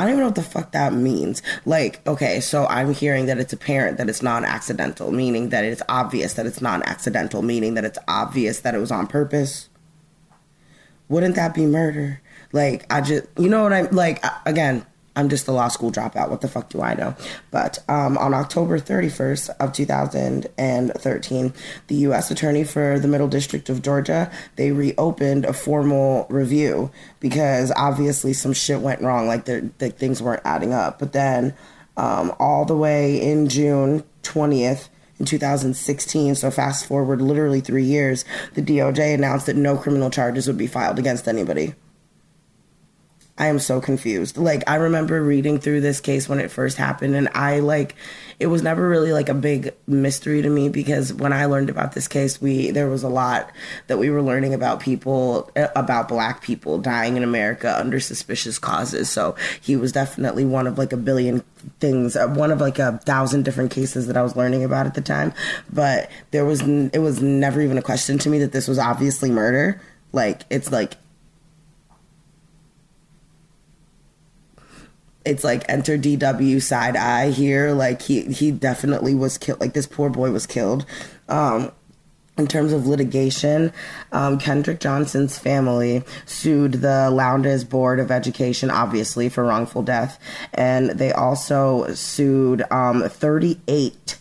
I 0.00 0.04
don't 0.04 0.12
even 0.12 0.20
know 0.20 0.28
what 0.28 0.34
the 0.34 0.42
fuck 0.42 0.72
that 0.72 0.94
means. 0.94 1.42
Like, 1.66 2.00
okay, 2.06 2.40
so 2.40 2.64
I'm 2.68 2.94
hearing 2.94 3.26
that 3.26 3.36
it's 3.36 3.52
apparent 3.52 3.98
that 3.98 4.08
it's 4.08 4.22
non 4.22 4.46
accidental, 4.46 5.12
meaning 5.12 5.50
that 5.50 5.62
it's 5.62 5.82
obvious 5.90 6.32
that 6.34 6.46
it's 6.46 6.62
non 6.62 6.82
accidental, 6.84 7.42
meaning 7.42 7.74
that 7.74 7.84
it's 7.84 7.98
obvious 8.08 8.60
that 8.60 8.74
it 8.74 8.78
was 8.78 8.90
on 8.90 9.06
purpose. 9.06 9.68
Wouldn't 11.10 11.34
that 11.34 11.52
be 11.52 11.66
murder? 11.66 12.22
Like, 12.50 12.90
I 12.90 13.02
just, 13.02 13.26
you 13.36 13.50
know 13.50 13.62
what 13.62 13.74
I'm 13.74 13.90
like, 13.90 14.24
again, 14.46 14.86
I'm 15.20 15.28
just 15.28 15.46
a 15.46 15.52
law 15.52 15.68
school 15.68 15.92
dropout. 15.92 16.30
What 16.30 16.40
the 16.40 16.48
fuck 16.48 16.70
do 16.70 16.80
I 16.80 16.94
know? 16.94 17.14
But 17.50 17.78
um, 17.88 18.16
on 18.18 18.32
October 18.32 18.80
31st 18.80 19.50
of 19.60 19.72
2013, 19.72 21.52
the 21.86 21.94
U.S. 21.94 22.30
Attorney 22.30 22.64
for 22.64 22.98
the 22.98 23.06
Middle 23.06 23.28
District 23.28 23.68
of 23.68 23.82
Georgia 23.82 24.32
they 24.56 24.72
reopened 24.72 25.44
a 25.44 25.52
formal 25.52 26.26
review 26.30 26.90
because 27.20 27.70
obviously 27.76 28.32
some 28.32 28.52
shit 28.52 28.80
went 28.80 29.02
wrong. 29.02 29.26
Like 29.26 29.44
the 29.44 29.60
things 29.90 30.22
weren't 30.22 30.42
adding 30.44 30.72
up. 30.72 30.98
But 30.98 31.12
then 31.12 31.54
um, 31.96 32.34
all 32.38 32.64
the 32.64 32.76
way 32.76 33.20
in 33.20 33.48
June 33.48 34.04
20th. 34.22 34.88
In 35.18 35.26
2016, 35.26 36.34
so 36.36 36.50
fast 36.50 36.86
forward 36.86 37.20
literally 37.20 37.60
three 37.60 37.84
years, 37.84 38.24
the 38.54 38.62
DOJ 38.62 39.12
announced 39.12 39.44
that 39.44 39.56
no 39.56 39.76
criminal 39.76 40.08
charges 40.08 40.46
would 40.46 40.56
be 40.56 40.66
filed 40.66 40.98
against 40.98 41.28
anybody. 41.28 41.74
I 43.40 43.46
am 43.46 43.58
so 43.58 43.80
confused. 43.80 44.36
Like 44.36 44.62
I 44.66 44.74
remember 44.74 45.22
reading 45.22 45.58
through 45.58 45.80
this 45.80 45.98
case 45.98 46.28
when 46.28 46.40
it 46.40 46.50
first 46.50 46.76
happened 46.76 47.16
and 47.16 47.26
I 47.34 47.60
like 47.60 47.96
it 48.38 48.48
was 48.48 48.62
never 48.62 48.86
really 48.86 49.12
like 49.14 49.30
a 49.30 49.34
big 49.34 49.74
mystery 49.86 50.42
to 50.42 50.50
me 50.50 50.68
because 50.68 51.14
when 51.14 51.32
I 51.32 51.46
learned 51.46 51.70
about 51.70 51.92
this 51.92 52.06
case, 52.06 52.38
we 52.38 52.70
there 52.70 52.90
was 52.90 53.02
a 53.02 53.08
lot 53.08 53.50
that 53.86 53.96
we 53.96 54.10
were 54.10 54.20
learning 54.20 54.52
about 54.52 54.80
people 54.80 55.50
uh, 55.56 55.68
about 55.74 56.06
black 56.06 56.42
people 56.42 56.76
dying 56.76 57.16
in 57.16 57.22
America 57.22 57.74
under 57.80 57.98
suspicious 57.98 58.58
causes. 58.58 59.08
So 59.08 59.36
he 59.62 59.74
was 59.74 59.90
definitely 59.90 60.44
one 60.44 60.66
of 60.66 60.76
like 60.76 60.92
a 60.92 60.98
billion 60.98 61.42
things, 61.80 62.16
uh, 62.16 62.28
one 62.28 62.50
of 62.50 62.60
like 62.60 62.78
a 62.78 62.98
thousand 62.98 63.46
different 63.46 63.70
cases 63.70 64.06
that 64.06 64.18
I 64.18 64.22
was 64.22 64.36
learning 64.36 64.64
about 64.64 64.84
at 64.84 64.92
the 64.92 65.00
time, 65.00 65.32
but 65.72 66.10
there 66.30 66.44
was 66.44 66.60
it 66.60 67.00
was 67.00 67.22
never 67.22 67.62
even 67.62 67.78
a 67.78 67.82
question 67.82 68.18
to 68.18 68.28
me 68.28 68.38
that 68.40 68.52
this 68.52 68.68
was 68.68 68.78
obviously 68.78 69.30
murder. 69.30 69.80
Like 70.12 70.42
it's 70.50 70.70
like 70.70 70.96
it's 75.24 75.44
like 75.44 75.64
enter 75.68 75.98
DW 75.98 76.62
side 76.62 76.96
eye 76.96 77.30
here. 77.30 77.72
Like 77.72 78.02
he 78.02 78.22
he 78.22 78.50
definitely 78.50 79.14
was 79.14 79.38
killed. 79.38 79.60
Like 79.60 79.74
this 79.74 79.86
poor 79.86 80.10
boy 80.10 80.30
was 80.30 80.46
killed. 80.46 80.86
Um, 81.28 81.72
in 82.38 82.46
terms 82.46 82.72
of 82.72 82.86
litigation, 82.86 83.72
um, 84.12 84.38
Kendrick 84.38 84.80
Johnson's 84.80 85.38
family 85.38 86.02
sued 86.24 86.74
the 86.74 87.10
Lowndes 87.10 87.64
Board 87.64 88.00
of 88.00 88.10
Education, 88.10 88.70
obviously, 88.70 89.28
for 89.28 89.44
wrongful 89.44 89.82
death. 89.82 90.18
And 90.54 90.90
they 90.90 91.12
also 91.12 91.92
sued 91.92 92.62
um, 92.70 93.02
38 93.02 94.16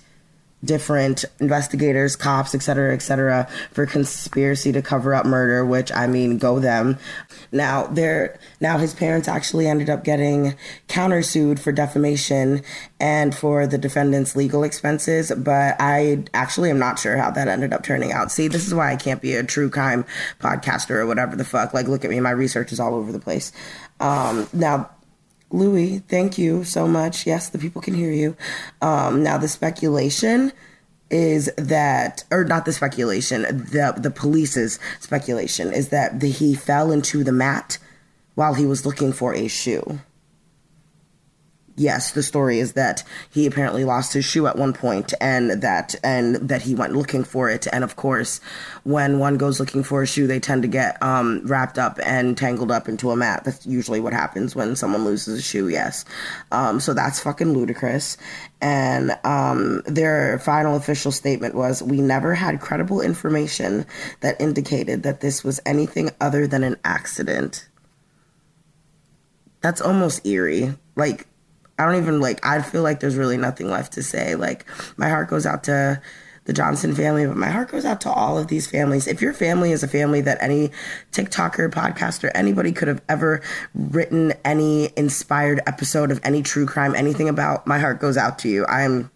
different 0.63 1.23
investigators, 1.39 2.15
cops, 2.15 2.53
et 2.53 2.61
cetera, 2.61 2.93
et 2.93 3.01
cetera, 3.01 3.47
for 3.71 3.85
conspiracy 3.85 4.71
to 4.71 4.81
cover 4.81 5.13
up 5.13 5.25
murder, 5.25 5.65
which 5.65 5.91
I 5.93 6.05
mean, 6.07 6.37
go 6.37 6.59
them. 6.59 6.97
Now, 7.51 7.87
there, 7.87 8.37
now 8.59 8.77
his 8.77 8.93
parents 8.93 9.27
actually 9.27 9.67
ended 9.67 9.89
up 9.89 10.03
getting 10.03 10.55
countersued 10.87 11.59
for 11.59 11.71
defamation 11.71 12.61
and 12.99 13.33
for 13.33 13.67
the 13.67 13.77
defendant's 13.77 14.35
legal 14.35 14.63
expenses, 14.63 15.31
but 15.37 15.77
I 15.79 16.25
actually 16.33 16.69
am 16.69 16.79
not 16.79 16.99
sure 16.99 17.15
how 17.15 17.31
that 17.31 17.47
ended 17.47 17.71
up 17.71 17.83
turning 17.83 18.11
out. 18.11 18.31
See, 18.31 18.49
this 18.49 18.67
is 18.67 18.73
why 18.73 18.91
I 18.91 18.97
can't 18.97 19.21
be 19.21 19.35
a 19.35 19.43
true 19.43 19.69
crime 19.69 20.05
podcaster 20.39 20.97
or 20.97 21.07
whatever 21.07 21.37
the 21.37 21.45
fuck. 21.45 21.73
Like, 21.73 21.87
look 21.87 22.03
at 22.03 22.11
me, 22.11 22.19
my 22.19 22.31
research 22.31 22.73
is 22.73 22.79
all 22.79 22.95
over 22.95 23.13
the 23.13 23.19
place. 23.19 23.53
Um, 24.01 24.47
now, 24.51 24.89
Louis, 25.51 25.99
thank 26.07 26.37
you 26.37 26.63
so 26.63 26.87
much. 26.87 27.25
Yes, 27.25 27.49
the 27.49 27.57
people 27.57 27.81
can 27.81 27.93
hear 27.93 28.11
you. 28.11 28.35
Um, 28.81 29.23
now, 29.23 29.37
the 29.37 29.47
speculation 29.47 30.51
is 31.09 31.51
that, 31.57 32.23
or 32.29 32.43
not 32.43 32.65
the 32.65 32.73
speculation, 32.73 33.41
the 33.41 33.95
the 33.97 34.11
police's 34.11 34.79
speculation 34.99 35.73
is 35.73 35.89
that 35.89 36.19
the, 36.19 36.29
he 36.29 36.53
fell 36.53 36.91
into 36.91 37.23
the 37.23 37.31
mat 37.31 37.79
while 38.35 38.53
he 38.53 38.65
was 38.65 38.85
looking 38.85 39.11
for 39.11 39.33
a 39.33 39.47
shoe 39.47 39.99
yes, 41.79 42.11
the 42.11 42.21
story 42.21 42.59
is 42.59 42.73
that 42.73 43.03
he 43.31 43.45
apparently 43.45 43.85
lost 43.85 44.13
his 44.13 44.25
shoe 44.25 44.45
at 44.47 44.57
one 44.57 44.73
point 44.73 45.13
and 45.21 45.61
that 45.63 45.95
and 46.03 46.35
that 46.35 46.61
he 46.61 46.75
went 46.75 46.93
looking 46.93 47.23
for 47.23 47.49
it. 47.49 47.67
And 47.71 47.83
of 47.83 47.95
course, 47.95 48.41
when 48.83 49.19
one 49.19 49.37
goes 49.37 49.59
looking 49.59 49.83
for 49.83 50.03
a 50.03 50.07
shoe, 50.07 50.27
they 50.27 50.39
tend 50.39 50.61
to 50.63 50.67
get 50.67 51.01
um, 51.01 51.41
wrapped 51.45 51.79
up 51.79 51.97
and 52.03 52.37
tangled 52.37 52.71
up 52.71 52.89
into 52.89 53.11
a 53.11 53.15
mat. 53.15 53.43
That's 53.45 53.65
usually 53.65 53.99
what 53.99 54.13
happens 54.13 54.55
when 54.55 54.75
someone 54.75 55.05
loses 55.05 55.39
a 55.39 55.41
shoe, 55.41 55.69
yes. 55.69 56.05
Um, 56.51 56.79
so 56.79 56.93
that's 56.93 57.19
fucking 57.19 57.53
ludicrous. 57.53 58.17
And 58.61 59.17
um, 59.23 59.81
their 59.85 60.39
final 60.39 60.75
official 60.75 61.11
statement 61.11 61.55
was 61.55 61.81
We 61.81 62.01
never 62.01 62.33
had 62.33 62.59
credible 62.59 62.99
information 63.01 63.85
that 64.19 64.39
indicated 64.41 65.03
that 65.03 65.21
this 65.21 65.43
was 65.43 65.61
anything 65.65 66.09
other 66.19 66.45
than 66.45 66.63
an 66.63 66.75
accident. 66.83 67.69
That's 69.61 69.81
almost 69.81 70.25
eerie. 70.25 70.75
Like, 70.95 71.27
I 71.79 71.85
don't 71.85 71.95
even 71.95 72.19
like, 72.19 72.45
I 72.45 72.61
feel 72.61 72.83
like 72.83 72.99
there's 72.99 73.15
really 73.15 73.37
nothing 73.37 73.69
left 73.69 73.93
to 73.93 74.03
say. 74.03 74.35
Like, 74.35 74.65
my 74.97 75.09
heart 75.09 75.29
goes 75.29 75.45
out 75.45 75.63
to 75.63 76.01
the 76.45 76.53
Johnson 76.53 76.95
family, 76.95 77.27
but 77.27 77.37
my 77.37 77.49
heart 77.49 77.69
goes 77.69 77.85
out 77.85 78.01
to 78.01 78.09
all 78.09 78.37
of 78.37 78.47
these 78.47 78.65
families. 78.69 79.07
If 79.07 79.21
your 79.21 79.33
family 79.33 79.71
is 79.71 79.83
a 79.83 79.87
family 79.87 80.19
that 80.21 80.39
any 80.41 80.71
TikToker, 81.11 81.69
podcaster, 81.69 82.31
anybody 82.33 82.71
could 82.71 82.87
have 82.87 83.01
ever 83.07 83.41
written 83.73 84.33
any 84.43 84.89
inspired 84.97 85.61
episode 85.67 86.11
of 86.11 86.19
any 86.23 86.41
true 86.41 86.65
crime, 86.65 86.95
anything 86.95 87.29
about, 87.29 87.67
my 87.67 87.79
heart 87.79 87.99
goes 87.99 88.17
out 88.17 88.39
to 88.39 88.49
you. 88.49 88.65
I 88.65 88.81
am 88.81 89.11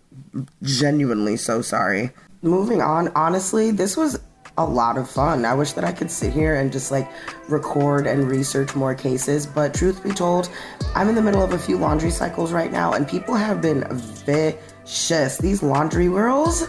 genuinely 0.61 1.35
so 1.37 1.61
sorry. 1.61 2.11
Moving 2.43 2.81
on, 2.81 3.09
honestly, 3.15 3.71
this 3.71 3.97
was 3.97 4.19
a 4.57 4.65
lot 4.65 4.97
of 4.97 5.09
fun. 5.09 5.45
I 5.45 5.53
wish 5.53 5.73
that 5.73 5.83
I 5.83 5.91
could 5.91 6.11
sit 6.11 6.31
here 6.31 6.55
and 6.55 6.71
just 6.71 6.91
like 6.91 7.09
record 7.49 8.05
and 8.05 8.29
research 8.29 8.75
more 8.75 8.93
cases, 8.93 9.45
but 9.47 9.73
truth 9.73 10.03
be 10.03 10.11
told, 10.11 10.49
I'm 10.95 11.09
in 11.09 11.15
the 11.15 11.21
middle 11.21 11.41
of 11.41 11.53
a 11.53 11.59
few 11.59 11.77
laundry 11.77 12.11
cycles 12.11 12.51
right 12.51 12.71
now 12.71 12.93
and 12.93 13.07
people 13.07 13.35
have 13.35 13.61
been 13.61 13.83
vicious. 13.89 15.37
These 15.39 15.63
laundry 15.63 16.07
girls, 16.07 16.67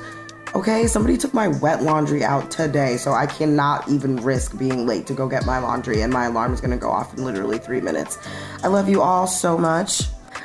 okay, 0.54 0.86
somebody 0.86 1.18
took 1.18 1.34
my 1.34 1.48
wet 1.48 1.82
laundry 1.82 2.24
out 2.24 2.50
today, 2.50 2.96
so 2.96 3.12
I 3.12 3.26
cannot 3.26 3.86
even 3.90 4.16
risk 4.16 4.56
being 4.56 4.86
late 4.86 5.06
to 5.08 5.12
go 5.12 5.28
get 5.28 5.44
my 5.44 5.58
laundry 5.58 6.00
and 6.00 6.10
my 6.10 6.24
alarm 6.24 6.54
is 6.54 6.62
gonna 6.62 6.78
go 6.78 6.90
off 6.90 7.12
in 7.12 7.24
literally 7.24 7.58
three 7.58 7.82
minutes. 7.82 8.16
I 8.62 8.68
love 8.68 8.88
you 8.88 9.02
all 9.02 9.26
so 9.26 9.58
much. 9.58 10.04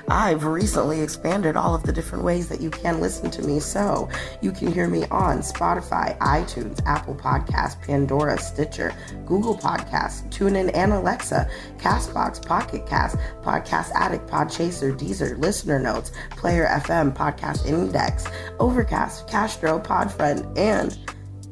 I've 0.10 0.44
recently 0.44 1.02
expanded 1.02 1.56
all 1.56 1.76
of 1.76 1.84
the 1.84 1.94
different 1.94 2.24
ways 2.24 2.50
that 2.50 2.62
you 2.62 2.72
can 2.72 3.00
listen 3.00 3.30
to 3.30 3.44
me. 3.44 3.60
So 3.60 4.10
you 4.42 4.52
can 4.52 4.72
hear 4.72 4.88
me 4.88 5.06
on 5.12 5.40
Spotify, 5.40 6.18
iTunes, 6.18 6.82
Apple 6.86 7.14
Podcasts, 7.14 7.80
Pandora, 7.82 8.40
Stitcher, 8.40 8.92
Google 9.28 9.56
Podcasts, 9.56 10.28
TuneIn, 10.30 10.72
and 10.74 10.94
Alexa, 10.94 11.48
Castbox, 11.78 12.44
Pocket 12.44 12.88
Cast, 12.88 13.18
Podcast 13.44 13.92
Addict, 13.94 14.28
Podchaser, 14.28 14.98
Deezer, 14.98 15.38
Listener 15.38 15.80
Notes, 15.80 16.12
Player 16.32 16.66
FM, 16.66 17.16
Podcast 17.16 17.68
Index, 17.68 18.26
Overcast, 18.60 19.28
Castro, 19.28 19.80
Podfriend, 19.80 20.58
and 20.58 20.98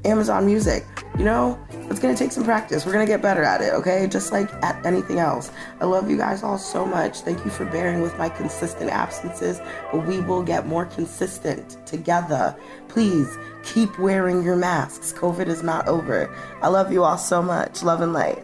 Amazon 0.07 0.45
Music. 0.45 0.85
You 1.17 1.25
know, 1.25 1.59
it's 1.89 1.99
gonna 1.99 2.15
take 2.15 2.31
some 2.31 2.43
practice. 2.43 2.85
We're 2.85 2.93
gonna 2.93 3.05
get 3.05 3.21
better 3.21 3.43
at 3.43 3.61
it, 3.61 3.73
okay? 3.73 4.07
Just 4.07 4.31
like 4.31 4.51
at 4.63 4.85
anything 4.85 5.19
else. 5.19 5.51
I 5.81 5.85
love 5.85 6.09
you 6.09 6.17
guys 6.17 6.43
all 6.43 6.57
so 6.57 6.85
much. 6.85 7.21
Thank 7.21 7.43
you 7.43 7.51
for 7.51 7.65
bearing 7.65 8.01
with 8.01 8.17
my 8.17 8.29
consistent 8.29 8.89
absences, 8.89 9.59
but 9.91 10.05
we 10.07 10.21
will 10.21 10.43
get 10.43 10.67
more 10.67 10.85
consistent 10.85 11.85
together. 11.85 12.55
Please 12.87 13.37
keep 13.63 13.97
wearing 13.99 14.43
your 14.43 14.55
masks. 14.55 15.11
COVID 15.11 15.47
is 15.47 15.63
not 15.63 15.87
over. 15.87 16.33
I 16.61 16.67
love 16.67 16.91
you 16.91 17.03
all 17.03 17.17
so 17.17 17.41
much. 17.41 17.83
Love 17.83 18.01
and 18.01 18.13
light. 18.13 18.43